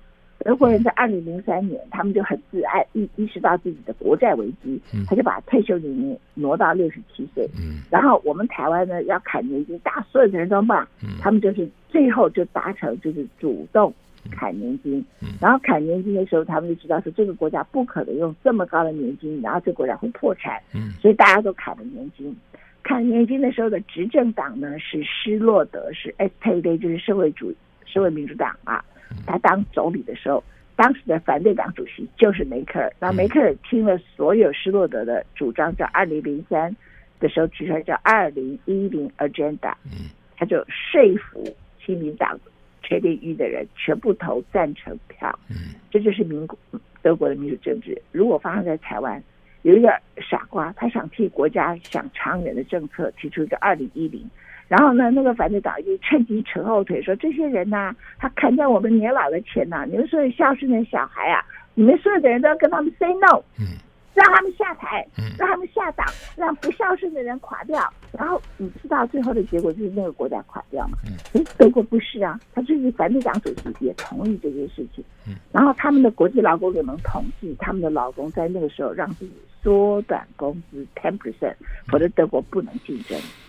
[0.44, 4.78] 德国人在二零零三年，他们就很自爱，意意识到自己的国债危机，
[5.08, 7.48] 他就把退休年龄挪到六十七岁。
[7.56, 10.86] 嗯，然后我们台湾呢要砍年金，大所有的人都骂，
[11.18, 13.90] 他们就是最后就达成就是主动
[14.30, 15.02] 砍年金。
[15.40, 20.60] 然后砍年金的时候，他们就知道说这个国家不可能用这么高的年金，然后这个国家会破产。
[20.74, 22.36] 嗯，所以大家都砍了年金。
[22.82, 28.84] 砍年金的时候的执政党呢是施洛德，是 SPD，就是社会主义社会民主党啊。
[29.26, 30.42] 他当总理的时候，
[30.76, 32.92] 当时的反对党主席就是梅克尔。
[32.98, 36.74] 那梅克尔听了所有施洛德的主张，叫二零零三
[37.20, 39.74] 的时候提出来叫二零一零 Agenda，
[40.36, 41.44] 他就说服
[41.84, 42.38] 亲民党
[42.82, 45.38] 确定役的人全部投赞成票。
[45.90, 46.58] 这就是民国
[47.02, 48.00] 德国的民主政治。
[48.10, 49.22] 如果发生在台湾，
[49.62, 49.88] 有一个
[50.20, 54.28] 傻瓜，他想替国家想长远的政策，提出一个二零一零。
[54.68, 63.76] 然后呢，那个反对党就趁机扯后腿，说这些人呢、啊，他砍掉我们年老的钱呐、啊，你们所有孝顺的小孩啊，你们所有的人都要跟他们 say no，嗯，
[64.14, 65.06] 让他们下台，
[65.38, 67.82] 让他们下党，让不孝顺的人垮掉。
[68.12, 70.98] 然后你知道最后的结果就是那个国家垮掉嘛？
[71.34, 75.04] 嗯，德国不是啊，他就是反对党主席也同意这件事情。
[75.26, 81.54] 嗯，然后他们的国际劳工联盟统计，他们的劳工在那个时候让自己缩短工资 ten percent，
[81.88, 83.18] 否则德国不能竞争。
[83.18, 83.43] 嗯，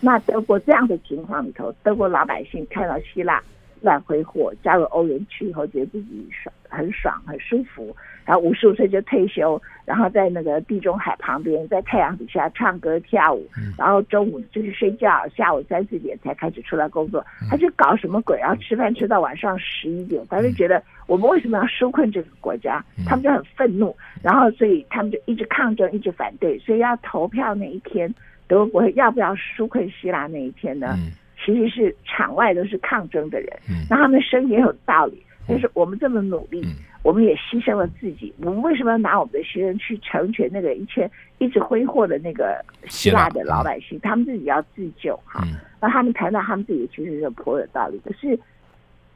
[0.00, 3.42] 那德国这样的情况里头，德国老百姓看到希腊
[3.80, 7.94] 乱挥霍，加入欧元区以后，觉得自己爽，很爽，很舒服。
[8.24, 13.46] 然后五十五岁就退休，然后在那个地中海旁边，在太阳底下唱歌跳舞，
[13.78, 17.24] 然后中午就是睡觉，下午三四点才开始出来工作。
[17.48, 18.36] 他就搞什么鬼？
[18.40, 22.84] 然后吃饭吃到晚上十一点，他就觉得我们为什么要纾困这个国家？
[23.06, 26.58] 他们就很愤怒，然后所以他们就一直抗争，一直反对。
[26.58, 28.12] 所以要投票那一天。
[28.48, 30.94] 德国要不要纾困希腊那一天呢？
[30.98, 31.12] 嗯、
[31.44, 33.48] 其实是场外都是抗争的人，
[33.88, 35.22] 那、嗯、他们的声音也有道理。
[35.48, 43.96] 就是我们这么努力，嗯、我们也牺牲了自己，我们为什么要拿我们的牺牲去成全那个一切一直挥霍的那个希腊的老百姓？
[43.98, 45.44] 嗯、他们自己要自救哈。
[45.80, 48.36] 那、嗯、他们谈到他们自己其实是颇有道理，可是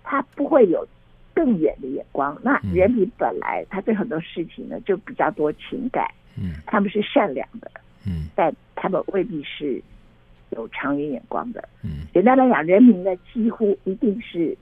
[0.05, 0.87] 他不会有
[1.35, 2.39] 更远的眼光。
[2.45, 6.07] 那人民本来他对很多事情呢就比较多情感，
[6.41, 7.69] 嗯，他们是善良的。
[8.07, 9.83] 嗯，但他们未必是
[10.51, 11.69] 有长远眼光的。
[11.83, 14.57] 嗯，简单来讲，人民呢几乎一定是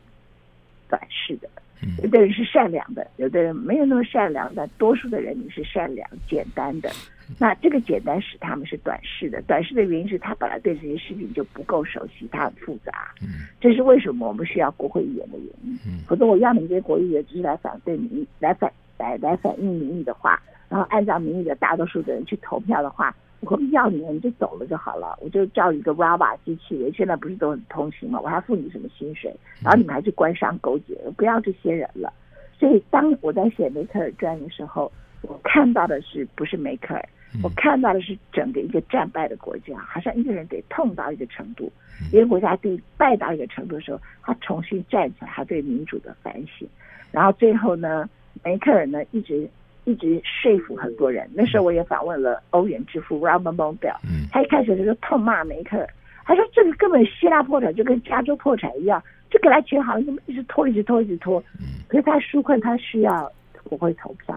[0.89, 1.49] 短视的。
[1.81, 6.91] 嗯，有的人是善良的，有的人没有那么善良，但多数的人民是善良、简单的。
[7.39, 9.41] 那这个简单使他们是短视的。
[9.43, 13.13] 短视的原因是他本来对这些事情就不够熟悉，他很复杂。
[13.23, 15.79] 嗯，这是为什么我们需要国会议员的原因。
[15.87, 23.15] 嗯，否则我要你们这些国会议员只是来反对民意、来反来来反映民意的话，然后按照民意的大多数的人去投票的话。
[23.41, 25.17] 我不要你，你就走了就好了。
[25.21, 28.19] 我就叫一个 Rava 机器人，现在不是都很通行吗？
[28.21, 29.33] 我还付你什么薪水？
[29.63, 32.13] 然后你们还去官商勾结，我不要这些人了。
[32.59, 34.91] 所以当我在写梅克尔传的时候，
[35.23, 37.09] 我看到的是不是梅克尔？
[37.43, 41.71] 我看到的是整个一个战败的国家，好像一个人得痛到一个程度，
[42.13, 46.69] 一个国家得败到一个程度的时候，他重新站起来，他对民主的反省。
[47.13, 48.09] 然后最后呢，
[48.43, 49.49] 梅克尔呢一直。
[49.89, 51.27] 一直说服很多人。
[51.33, 53.97] 那时候我也访问了欧元之父 Robert Mundell，
[54.31, 55.89] 他一开始就痛骂梅克尔，
[56.25, 61.43] 他说这个根本希腊破产就跟加州破产一样，就给他钱好像一直拖，一直拖，一直拖。
[61.89, 63.33] 可是他纾困，他需要
[63.65, 64.37] 国会投票，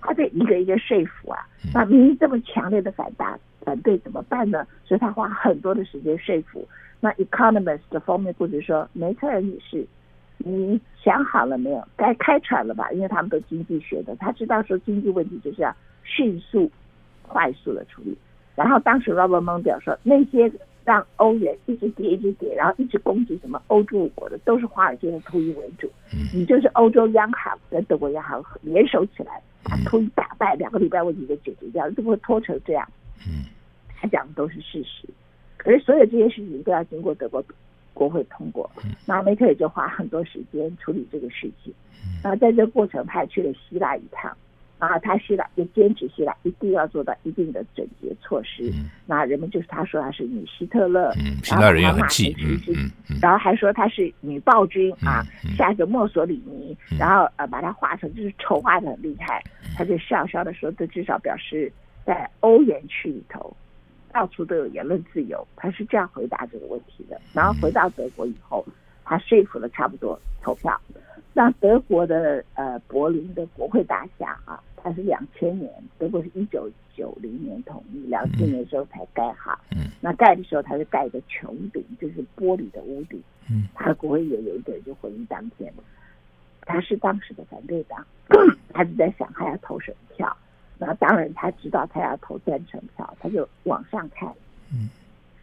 [0.00, 1.40] 他得一个一个说服啊。
[1.74, 4.66] 那民意这么强烈的反打反对怎么办呢？
[4.84, 6.66] 所以他花很多的时间说服。
[7.00, 9.86] 那 Economist 的封面故事说，梅克尔女士。
[10.38, 11.88] 你想好了没有？
[11.96, 12.90] 该开船了吧？
[12.92, 16.70] 因为他们都经济学的，他知道说经济问题就是要迅速、
[17.22, 18.16] 快速的处理。
[18.54, 20.50] 然后当时 Robert Mundell 说，那些
[20.84, 25.90] 让欧元一直跌、一直跌，然后一直攻击什么欧洲五国的，都是华尔街的秃鹰为主。
[26.32, 32.88] 你就是欧洲央行跟德国央行联手起来，把秃鹰打败，两个礼拜问题就解决掉，就不会拖成这样。
[33.98, 35.08] 他讲的都是事实，
[35.56, 37.42] 可是所有这些事情都要经过德国。
[37.96, 38.70] 国会通过，
[39.06, 41.72] 那梅克尔就花很多时间处理这个事情。
[42.22, 44.30] 然后在这个过程，他还去了希腊一趟，
[44.78, 48.70] 然后他希腊就坚持希腊一定要做到一定的整洁措施。
[48.74, 52.36] 嗯、那人们就是他说他是女希特勒，嗯，希腊人也很气，
[53.20, 55.24] 然后还说他是女暴君啊，
[55.56, 59.42] 下一个墨索里尼，嗯、然后呃把他画成就是丑化的很厉害。
[59.64, 61.72] 嗯、他就笑笑的说，这至少表示
[62.04, 63.54] 在欧元区里头
[64.16, 65.46] 到处都有言论自由。
[65.56, 67.20] 他是这样回答这个问题的。
[67.34, 68.64] 然后回到德国以后，
[69.04, 70.80] 他说服了差不多投票。
[71.34, 79.60] 那德国的呃柏林的国会大厦啊，它是两千年，德国是一九九零年统一，两千年的时候才盖好。
[79.72, 83.22] 嗯，那盖的时候它是盖一个穹顶，就是玻璃的屋顶。
[83.50, 85.70] 嗯，他的国会也有一个人就回忆当天，
[86.62, 88.02] 他是当时的反对党，
[88.72, 90.34] 他就在想他要投什么票。
[90.78, 94.32] 那当然他知道他要投赞成票，他就往上看，
[94.72, 94.88] 嗯，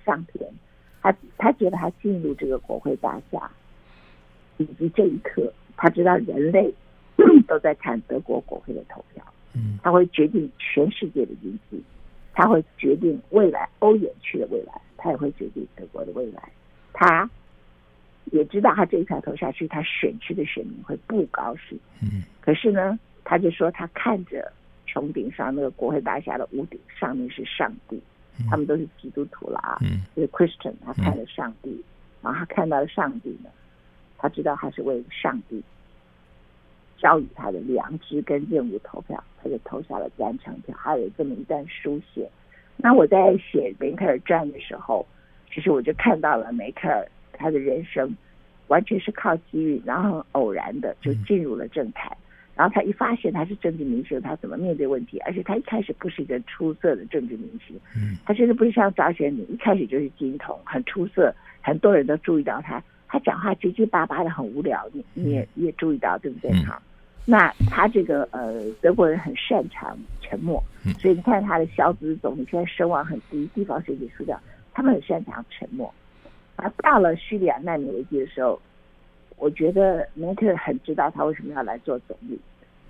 [0.05, 0.47] 上天，
[1.01, 3.49] 他他觉得他进入这个国会大厦，
[4.57, 5.51] 以及这一刻。
[5.75, 6.71] 他知道人类
[7.47, 9.23] 都在看德国国会的投票，
[9.55, 11.83] 嗯，他会决定全世界的经济，
[12.31, 16.43] 他会决定未来欧元区的未来，他也会决定德国的未来。
[16.93, 17.27] 他
[18.25, 24.53] 也知道他这一票投下去，他选区的选民会不高兴，嗯，可是呢，他就说他看着
[24.93, 27.99] 穹顶上那个国会大厦的屋顶上面是上帝，
[28.49, 31.83] 他们都是基督徒了啊，嗯，就是 Christian，他看了上帝，
[32.21, 33.49] 然后他看到了上帝呢。
[34.17, 35.61] 他知道他是为上帝
[36.97, 40.73] 交予他的良知跟任务投票，他就投下了赞成票。
[40.77, 42.29] 还有这么一段书写。
[42.77, 45.05] 那我在写梅克尔传的时候，
[45.53, 48.15] 其实我就看到了梅克尔他的人生
[48.67, 52.15] 完全是靠机遇，然后很偶然的就进入了政坛。
[52.55, 55.17] 然后他一发现他是政治明星，他怎么面对问题？
[55.19, 57.79] 而且他一开始不是一个出色的政治明星，
[58.25, 62.81] 他甚至不是像张学友一开始就是金童，很出色，很多人都注意到他。
[63.07, 64.89] 他讲话结结巴巴的，很无聊。
[64.91, 66.51] 你你也你也注意到，对不对？
[66.63, 66.85] 哈、嗯，
[67.25, 70.59] 那他这个呃，德国人很擅长沉默，
[70.99, 74.39] 所以你看他的小子总理现在声望很低，地方选举输掉，
[74.73, 75.93] 他们很擅长沉默。
[76.55, 78.59] 而到了叙利亚难民危机的时候，
[79.37, 82.39] 我觉得梅克很知道他为什么要来做总理，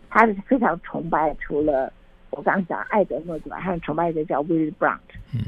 [0.10, 1.92] 他是非常崇拜，除了。
[2.36, 4.98] 我刚刚讲艾德诺之外，还有崇拜一个叫 Willy Brandt，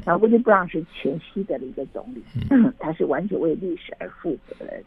[0.06, 4.80] 然后 Willy Brandt 是前西德的一个总理，嗯、 他是完全为历史而负责的，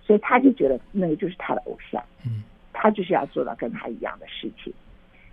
[0.00, 2.00] 所以他就觉得那个就是他的偶像，
[2.72, 4.72] 他就是要做到跟他一样的事情。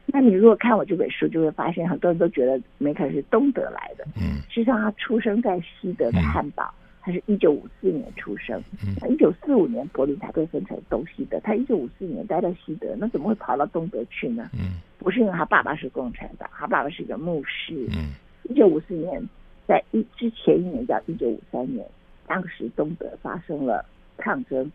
[0.08, 4.04] 那你如果看我这本书，就会发现很多人都觉得梅克是东德来的，
[4.50, 6.74] 实际上他出生在西德的汉堡。
[7.08, 8.62] 他是一九五四年出生，
[9.00, 11.40] 那一九四五年柏林才被分成东西德。
[11.40, 14.50] 他一九五四年待在西德，那怎么会跑到东德去呢？
[14.52, 17.88] 嗯，不是因为他爸爸是共产党，他爸爸是一个牧师。
[17.96, 18.12] 嗯，
[18.44, 19.24] 一九五四年
[19.66, 21.88] 在一之前一年叫一九五三年，
[22.26, 23.86] 当时东德发生了
[24.18, 24.70] 抗争，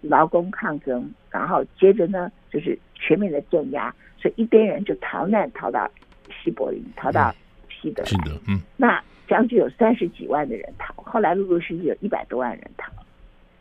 [0.00, 5.88] 劳工抗争，然后接着呢就是全面的镇压，所以一边人就逃难逃到
[6.42, 7.32] 西柏林，逃到
[7.70, 8.08] 西德来。
[8.08, 9.00] 西德，嗯，那。
[9.28, 12.92] 将近有三十几万的人逃，后来陆陆续续有一百多万人逃。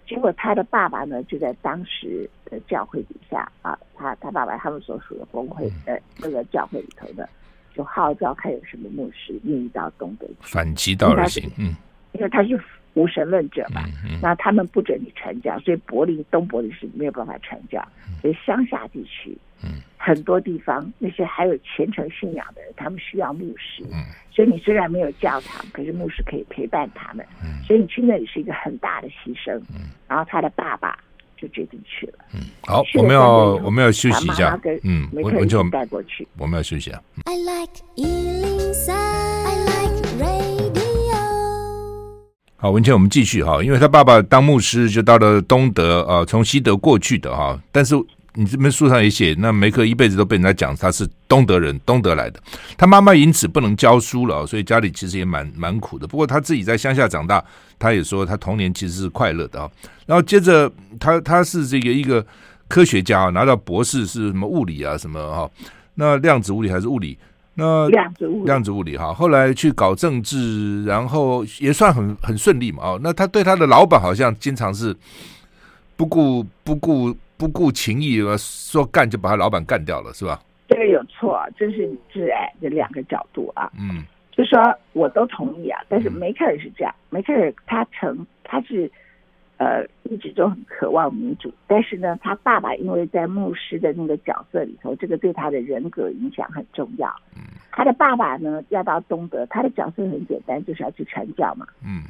[0.07, 7.27] 结果他的爸爸呢，就在当时的教会底下啊，他他爸爸他们所属的工会呃那个教会里头的，
[7.73, 11.49] 就号召看有什么牧师愿意到东北去反其道而行。
[11.57, 11.75] 嗯，
[12.11, 12.55] 因为他是
[12.95, 17.85] 无神论者嘛，嗯嗯、那他们不准你传教，所以柏林东柏林是没有办法传教，
[18.21, 19.37] 所以乡下地区。
[19.63, 23.83] 嗯，很多地方那些还有虔诚信仰的人，他们需要牧师。
[23.91, 27.25] 嗯，所以你虽然没有教堂，可是牧师可以陪伴他们。
[27.41, 29.55] 嗯，所以你去那里是一个很大的牺牲。
[29.73, 30.99] 嗯，然后他的爸爸
[31.37, 32.13] 就决定去了。
[32.33, 34.59] 嗯，好，我们要我们要休息一下。
[34.83, 36.27] 嗯，我们就带过去。
[36.37, 37.01] 我们要休息啊。
[37.23, 37.81] I like
[42.57, 47.95] 好，文茜，我们继续哈，因为他爸爸当牧师就到了东德啊，从西德过去的哈，但是。
[48.37, 52.43] 你这边书上也写，那梅克一辈子都被人家讲他是东德人，东德来的。
[52.77, 56.05] 他妈妈因此不能教书了，所以家里其实也蛮蛮苦的。
[56.05, 57.41] 不过他自己在乡下长大，
[57.79, 59.71] 他也说他童年其实是快乐的啊。
[60.05, 62.25] 然后接着他他是这个一个
[62.67, 65.49] 科学家，拿到博士是什么物理啊什么哈？
[65.93, 67.17] 那量子物理还是物理？
[67.55, 69.13] 那量子物理，量子物理哈。
[69.13, 72.83] 后来去搞政治，然后也算很很顺利嘛。
[72.83, 74.95] 哦，那他对他的老板好像经常是
[75.95, 77.15] 不顾不顾。
[77.37, 80.39] 不顾情义，说干就把他老板干掉了，是吧？
[80.69, 83.69] 这个有错，这是挚爱的两个角度啊。
[83.77, 84.57] 嗯，就说
[84.93, 88.89] 我都同意啊，但是梅克尔是这样，嗯、梅克尔他成他是
[89.57, 97.07] 呃一直都很渴望民主，但是呢，他爸爸因为在牧师的那个角色里头，这个对他的人格影响很重要。
[97.35, 97.41] 嗯，
[97.71, 101.67] 他的爸爸呢要到东德，他的角色很简单，就是要去传教嘛。
[101.83, 102.03] 嗯，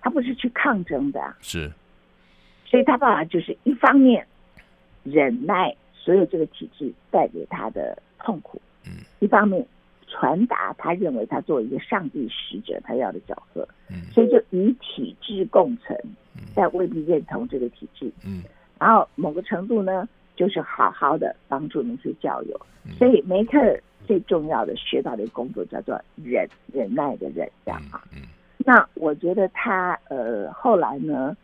[0.00, 1.70] 他不是去抗争的，是，
[2.64, 4.26] 所以他爸爸就是一方面。
[5.02, 8.60] 忍耐所有这个体制带给他的痛苦。
[8.84, 9.66] 嗯，一方面
[10.06, 13.66] 传达他认为他作为一个上帝使者他要的角色。
[13.88, 15.98] 嗯，所以就以体制共存，
[16.60, 18.12] 但未必认同这个体制。
[18.22, 18.42] 嗯，
[18.78, 20.06] 然后某个程度呢，
[20.36, 22.60] 就是好好的帮助那些教友。
[22.98, 28.02] 所以梅克尔最重要的学到的工作叫做忍忍耐的忍，这样啊。
[28.12, 28.22] 嗯，
[28.58, 31.34] 那我觉得他呃后来呢，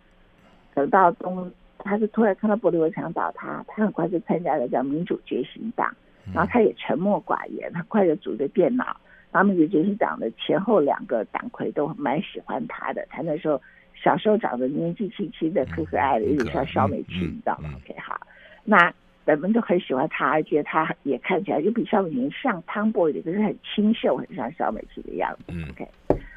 [0.74, 1.50] 等到东。
[1.78, 5.94] 他是突然看到玻利维墙倒塌，他很快就参加了叫民主觉醒党，
[6.34, 8.96] 然后他也沉默寡言，他快就组织电脑。
[9.30, 13.60] 然后民主觉醒党的前后两个党魁都蛮喜欢他的，他那时候
[14.00, 18.20] 小时候长得年纪轻轻的可可爱的，有点像小美琪，你知道吗？OK，好，
[18.64, 18.92] 那
[19.24, 25.52] 人们都很喜欢她，而且她也看起来就比小美琴像汤 boy 的，可是很清秀，很像小美琪的样子。
[25.70, 25.88] OK。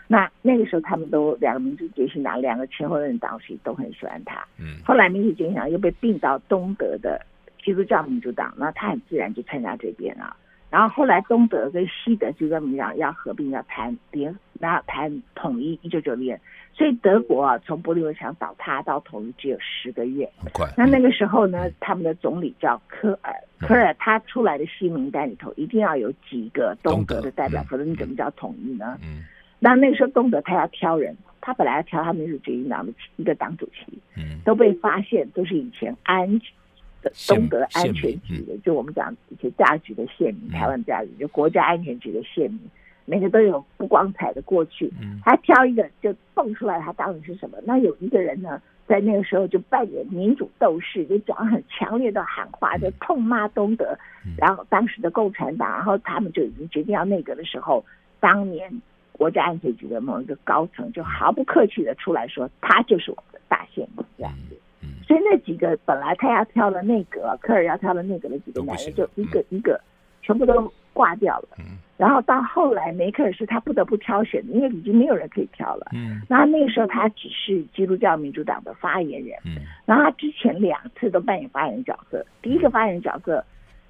[0.07, 4.43] 那那个时候，他们都两个民主觉醒党，两个前后任党席都很喜欢她。
[4.57, 4.79] 嗯。
[4.83, 7.23] 后来民主觉醒党又被并到东德的
[7.63, 10.35] 基督教民主党，那她很自然就参加这边了。
[10.71, 15.77] 然后后来东德跟西德基督教民主党要合并，要谈联，然后谈统一。
[15.83, 16.41] 一九九零年，
[16.79, 20.25] 所以德国啊，从柏林围墙倒塌到统一只有十个月。
[20.41, 20.65] 很快。
[20.77, 28.97] 那那个时候呢，他们的总理叫科尔，科尔他出来的新名单里头一定要有几个东德的代表，否则你怎么叫统一呢？
[29.03, 29.25] 嗯。
[29.59, 36.39] 那那个时候，东德他要挑人，他本来要挑他们民主决议党的一个党主席，嗯，都被发现都是以前安
[37.01, 42.61] 的东德安全局的，就我们讲以前大局的县民，台湾大局就国家安全局的县民，
[43.09, 44.91] 每个都有不光彩的过去，
[45.25, 47.57] 他挑一个就蹦出来，他到底是什么？
[47.65, 53.97] 那有一个人呢，在那个时候就扮演民主斗士，就讲很强烈的喊话，就痛骂东德，
[54.37, 57.83] 然后当时的共产党，然后他们就已经决定要内阁的时候，
[58.19, 58.71] 当年。
[59.11, 64.57] 国家安全局的某一个高层就毫不客气的出来说，他就是我们的大宪兵这样子。
[65.05, 69.77] 所以那几个本来他要挑的内阁，科尔要挑的内阁的几个男人，就一个一个
[70.21, 71.57] 全部都挂掉了。
[71.97, 75.87] 然后到后来梅克尔是他不得不挑选的，因为已经没有人可以挑了。
[75.93, 76.21] 嗯。
[76.29, 79.37] 然后那个时候他只是基督教民主党的发言人。
[79.43, 79.57] 嗯。
[79.85, 83.43] 然后他之前两次都扮演发言人角色，第一个发言人角色，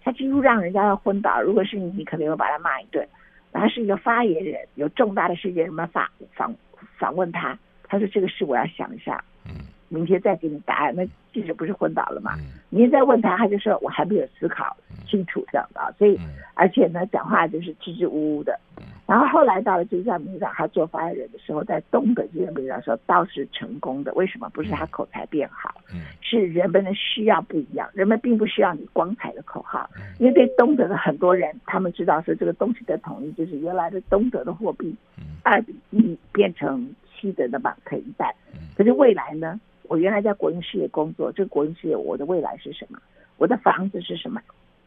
[0.03, 1.41] 他几乎让人家要昏倒。
[1.41, 3.07] 如果是你，你可能会把他骂一顿。
[3.51, 6.53] 然后是一个发言人，有重大的事件，什么访访
[6.99, 9.51] 访问他，他说这个事我要想一下，嗯，
[9.89, 10.95] 明天再给你答案。
[10.95, 12.31] 那记者不是昏倒了吗？
[12.69, 14.75] 明天再问他，他就说我还没有思考
[15.07, 16.17] 清楚这样的，所以
[16.53, 18.57] 而且呢，讲话就是支支吾吾的。
[19.05, 24.13] 然后后来到了基督教民主党，他做发言人的时候，在东德基督教民主党的时候倒是成功的。
[24.13, 24.47] 为什么？
[24.53, 25.73] 不是他口才变好，
[26.21, 27.89] 是人们的需要不一样。
[27.93, 34.95] 人们并不需要你光彩的口号，因为对东德的很多人，他们知道说这个东西的统一就是原来的东德的货币
[35.41, 38.31] 二比一变成西德的马克一半。
[38.77, 39.59] 可是未来呢？
[39.89, 42.99] 我原来在国营事业工作，这个国营事业我的未来是什么？
[43.37, 44.39] 我的房子是什么？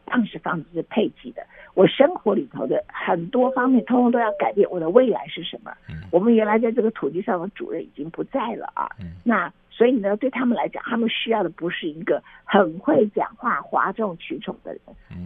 [0.05, 4.69] 当时房子是配给的，我生活里头的很多方面，通通都要改变。
[4.69, 5.71] 我的未来是什么？
[6.11, 8.87] 我们原来在这个土地上的主人已经不在了啊。
[9.23, 14.81] 那所以呢，对他们来讲，他们需要的不是一个很会讲话、哗众取宠的人，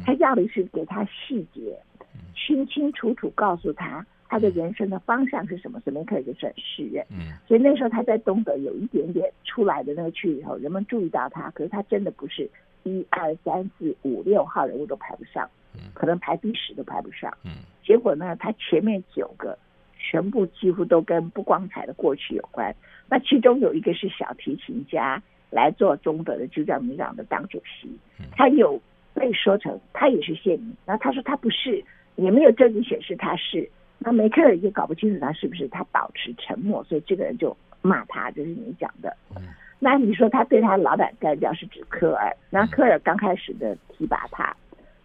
[0.05, 1.77] 他要的是给他细节，
[2.35, 5.79] 清清楚楚告诉他他的人生的方向是什么。
[5.81, 7.05] 所以梅克尔就是很识人。
[7.47, 12.49] 所以那时候他在东德有一点点出来的那个区域以后，人们注意到他，可是他真的不是。
[12.83, 15.49] 一二三四五六号人物都排不上，
[15.93, 17.29] 可能排第十都排不上。
[17.83, 19.57] 结果呢，他前面九个
[19.99, 22.73] 全部几乎都跟不光彩的过去有关。
[23.09, 27.89] 那其中有一个是小提琴家来做中德的基督教民党的党主席，
[28.31, 28.79] 他有
[29.13, 31.83] 被说成他也是县民，那他说他不是，
[32.15, 33.69] 也没有证据显示他是。
[33.99, 39.15] 那梅克尔也搞不清楚他是不是，他保持沉默，所以这个人就骂他，就是你讲的。
[39.79, 42.35] 那你说他对他老板干掉是指科尔？
[42.49, 44.55] 那科尔刚开始的提拔他，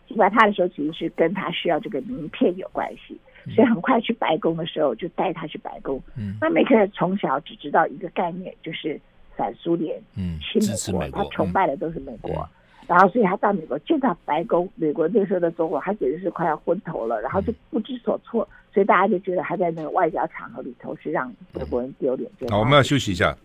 [0.07, 3.18] 提拔他的时候其实是跟他需要这个名片有关系，
[3.55, 6.03] 所以很快去白宫的时候就带他去白宫。
[6.40, 8.99] 那梅克尔从小只知道一个概念，就是
[9.36, 10.62] 反苏联、嗯亲
[10.99, 12.49] 美国，他崇拜的都是美国。
[12.87, 22.30] 然后所以他到美国见到白宫，美国那时候的总统，他简直是快要昏头了，然后就不知所措，所以大家就觉得他在那个外交场合里头是让德国人丢脸。
[22.51, 23.37] 好，我们要休息一下。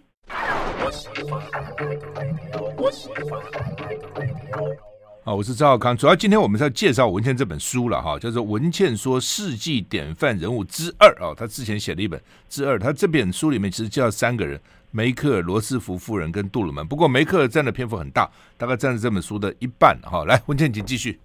[5.23, 5.95] 好，我是赵少康。
[5.95, 11.33] 主要今天我们是要介绍文茜这本书了哈，叫做《文茜说世纪典范人物之二》啊。
[11.37, 12.19] 他之前写了一本
[12.49, 14.59] 之二，他这本书里面其实介绍三个人：
[14.97, 16.83] 梅克尔、罗斯福夫人跟杜鲁门。
[16.87, 18.27] 不过梅克尔占的篇幅很大，
[18.57, 19.95] 大概占了这本书的一半。
[20.01, 21.19] 哈，来，文倩，请继续。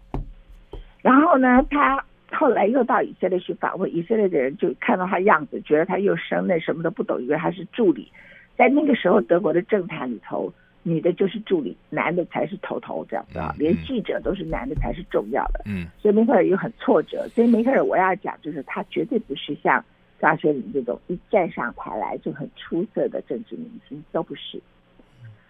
[1.01, 8.13] 然后呢，他后来又到以色列去访问，以色列的人就看到他样子，觉得他又生嫩，什么都不懂，以为他是助理。
[8.59, 10.53] 在那个时候，德国的政坛里头，
[10.83, 15.63] 女的就是助理，男的才是头头，这样子啊，连记者都是男的才是重要的。
[15.65, 17.27] 嗯，所以梅克尔又很挫折。
[17.35, 19.83] 所以梅克尔我要讲，就是他绝对不是像
[20.23, 24.59] 张学里这种一站上台来就很出色的政治明星，都不是。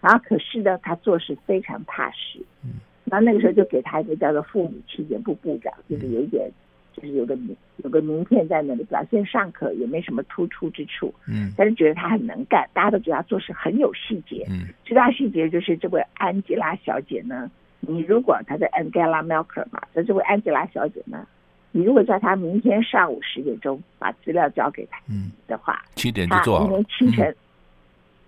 [0.01, 2.39] 然后可是呢，他做事非常踏实。
[2.65, 6.51] 嗯，然后那个时候就给他一个叫做妇女青年部部长，就是有一点。
[6.95, 11.11] 就是有个名有个名片在那里，表现尚可，也没什么突出之处。
[11.27, 14.45] 嗯，但是觉得他很能干，大家都觉得他做事很有细节。
[14.47, 17.49] 嗯，最大细节就是这位安吉拉小姐呢，
[17.79, 21.27] 你如果她在 Angela Merkel 嘛，那这位安吉拉小姐呢，
[21.75, 24.99] 你如果在他明天上午十点钟把资料交给他
[25.47, 27.35] 的话，七点就做好，明天清晨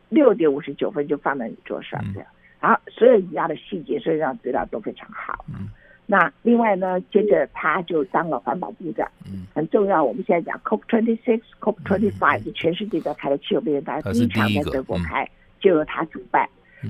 [0.10, 2.28] 六点五十九分就放在你桌上这样，
[2.60, 5.46] 然后所有你要的细节，所有资料都非常好。
[5.48, 5.70] 嗯。
[6.08, 10.04] 那另外呢，接着他就当了环保部长，嗯，很重要。
[10.04, 15.28] 我们现在讲 COP twenty six、COP twenty five，是全世界在开的气候变化，第一场在德国开，
[15.60, 16.48] 就由他主办。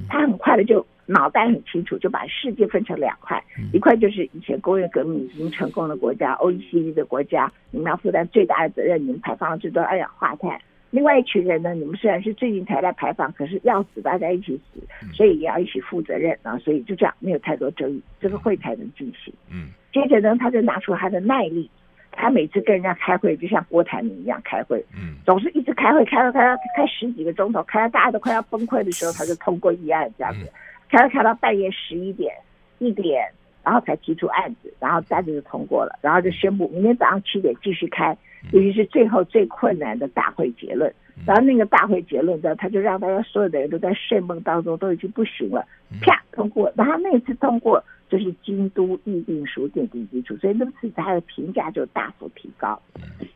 [0.09, 10.59] 他很快的就脑袋很清楚，就把世界分成两块，一块就是以前工业革命已经成功的国家，OECD 的国家，你们要负担最大的责任，你们排放了最多二氧化碳。
[10.91, 14.79] 另外一群人呢，你们虽然是最近才来排放，可是要死大家一起死，
[15.13, 16.57] 所以也要一起负责任啊。
[16.59, 19.33] 所以就这样，没有太多争议，这个会才能进行。
[19.51, 21.69] 嗯，接着呢，他就拿出他的耐力，
[22.15, 30.51] 他每次跟人家开会，就像郭台铭一样开会，嗯，总是一直开会，开会开到开十几个钟头，开到大家都快要崩溃的时候，他就通过议案这样子，
[30.89, 32.33] 开到开到半夜十一点
[32.79, 33.27] 一点，
[33.63, 38.17] 然后才提出案子，然后大家就通过了，然后就宣布明天早上七点继续开。
[38.51, 40.93] 尤其是最后最困难的大会结论，
[41.25, 45.65] 然后那个大会结论呢，他就让大家所有的人都在睡梦当中，都已经不行了，
[45.99, 46.71] 啪通过。
[46.75, 52.81] 然后那次通过就是京都议定书奠定基础，所以那次他的评价就大幅提高。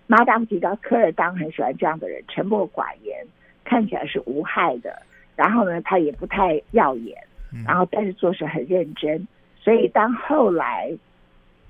[0.08, 3.26] 然后大幅提高，科尔当很喜欢这样的人，沉默寡言，
[3.64, 5.02] 看起来是无害的。
[5.36, 7.18] 然后呢，他也不太耀眼，
[7.66, 9.28] 然后但是做事很认真。
[9.60, 10.98] 所以当后来。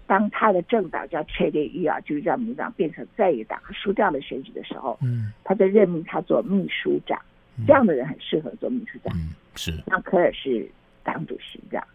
[0.07, 7.21] 当他的政党叫切列伊尔，就是叫民党变成在野党，输掉了选举的时候，嗯，他就任命他做秘书长，
[7.59, 9.15] 嗯、这样的人很适合做秘书长。
[9.15, 9.71] 嗯，是。
[9.85, 10.67] 那科尔是
[11.03, 11.87] 党主席，这样，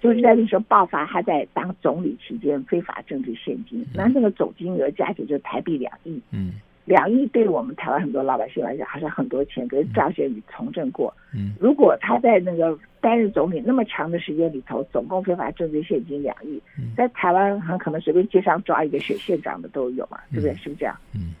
[0.00, 6.54] 就是在那时候爆发他在当总理期间非法政治现金，那、嗯、那个总金额加起来就是台币两亿，嗯。
[6.86, 9.68] 两亿对我们台湾很多老百姓来讲，好像很多钱。
[9.68, 16.60] 可是赵学宇从政过，嗯，如果他在那个担任总理那么长的时间里头，总共非法政治现金两亿，
[16.96, 20.52] 在台湾很可能随便街上抓一个选县长的都有嘛，对不对？
[20.54, 20.96] 是不是这样？
[21.14, 21.32] 嗯，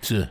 [0.00, 0.26] 是。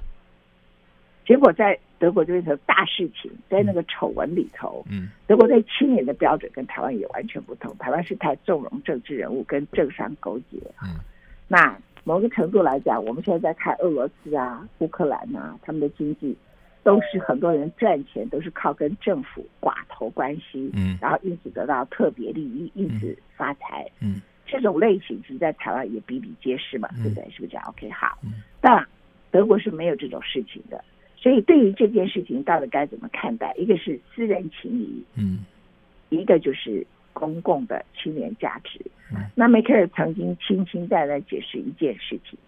[1.26, 7.76] 结果在德国就变成大事情，在那个丑闻里头，嗯，德国在青年的标准跟台湾也完全不同。
[7.78, 11.00] 台湾是太纵容政治人物跟政商勾结，嗯，
[11.48, 11.78] 那。
[12.06, 16.38] 某个程度来讲，我们现在在看俄罗斯啊、乌克兰啊，他们的经济
[16.84, 27.24] 都是很多人赚钱都是靠跟政府寡头关系，嗯，然后因此得到特别利益，因此发财，嗯，这种类型其实在台湾也比比皆是嘛，嗯、对不对？
[27.32, 28.86] 是不是这样？OK，好，嗯，但
[29.32, 30.84] 德国是没有这种事情的，
[31.24, 33.52] 所以对于这件事情到底该怎么看待？
[33.56, 35.40] 一个是私人情谊，嗯，
[36.10, 36.86] 一个就是。
[37.16, 42.40] 公共的青年价值，嗯、那梅克尔曾经轻轻淡淡解释一件事情，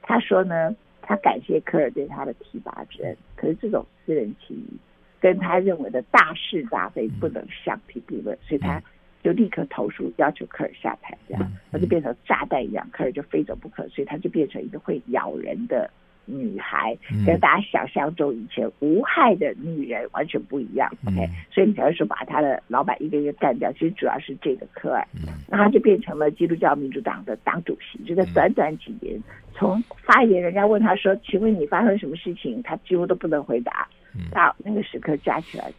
[0.00, 4.78] 他说呢，他感谢科尔对他的提拔之恩，可是这种私人情谊
[5.20, 8.82] 跟他认为的大是大非不能相提并论，所以他
[9.22, 15.90] 就立刻投诉要求科尔下台，这样他就变成炸弹一样，科尔就非走不可，所以他就变成一个会咬人的。
[16.26, 16.96] 女孩
[17.26, 23.72] 跟大家想象中以前无害的女人完全不一样，嗯，OK，所以你才会说把他的老板一个一个干掉。
[23.72, 28.02] 其实主要是这个科尔，嗯，那他就变成了基督教民主党的党主席。
[28.04, 29.20] 就在短短几年，
[29.54, 33.86] 从发言人家问他说：“请问你发生什么事情？”他几乎都不能回答。
[34.30, 35.72] 到那个时刻加起来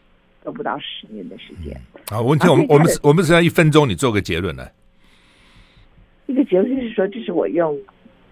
[0.44, 1.74] 都不到十年的时间。
[2.10, 4.68] 好，问题我们我们我们只要一分钟，你做个结论呢。
[6.26, 7.74] 一个结论就是说，这是我用。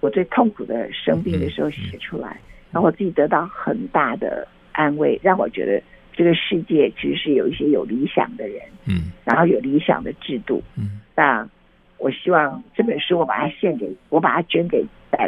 [0.05, 2.39] 我最痛苦的生病的时候写出来，
[2.71, 5.83] 然后我自己得到很大的安慰，让我觉得
[6.13, 11.01] 这个世界其实是有一些有理想的人，嗯，然后有理想的制度，嗯。
[11.17, 11.49] 那
[11.97, 14.85] 我希望这本书我把它献给，我把它捐给，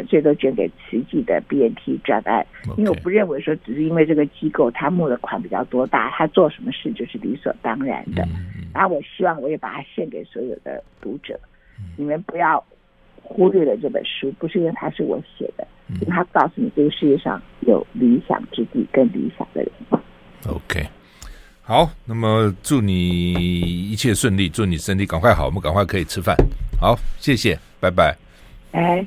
[0.07, 2.45] 最多捐给慈济的 BNT 专案，
[2.77, 8.23] 因为我不认为说只是因为这个机构他募的款比较多大，他做什么事就是理所当然的。
[8.75, 11.39] 然后我希望我也把它献给所有的读者，
[11.97, 12.63] 你们不要。
[13.29, 15.67] 忽略了这本书，不是因为它是我写的，
[15.99, 19.71] 因为它告诉你这个世界上有理想之地跟理想的人。
[20.47, 20.87] OK，
[21.61, 26.35] 好，那么祝你一切顺利，祝你身体赶快好，我们赶快可以吃饭。
[26.79, 28.15] 好，谢谢，拜拜。
[28.71, 29.05] 哎。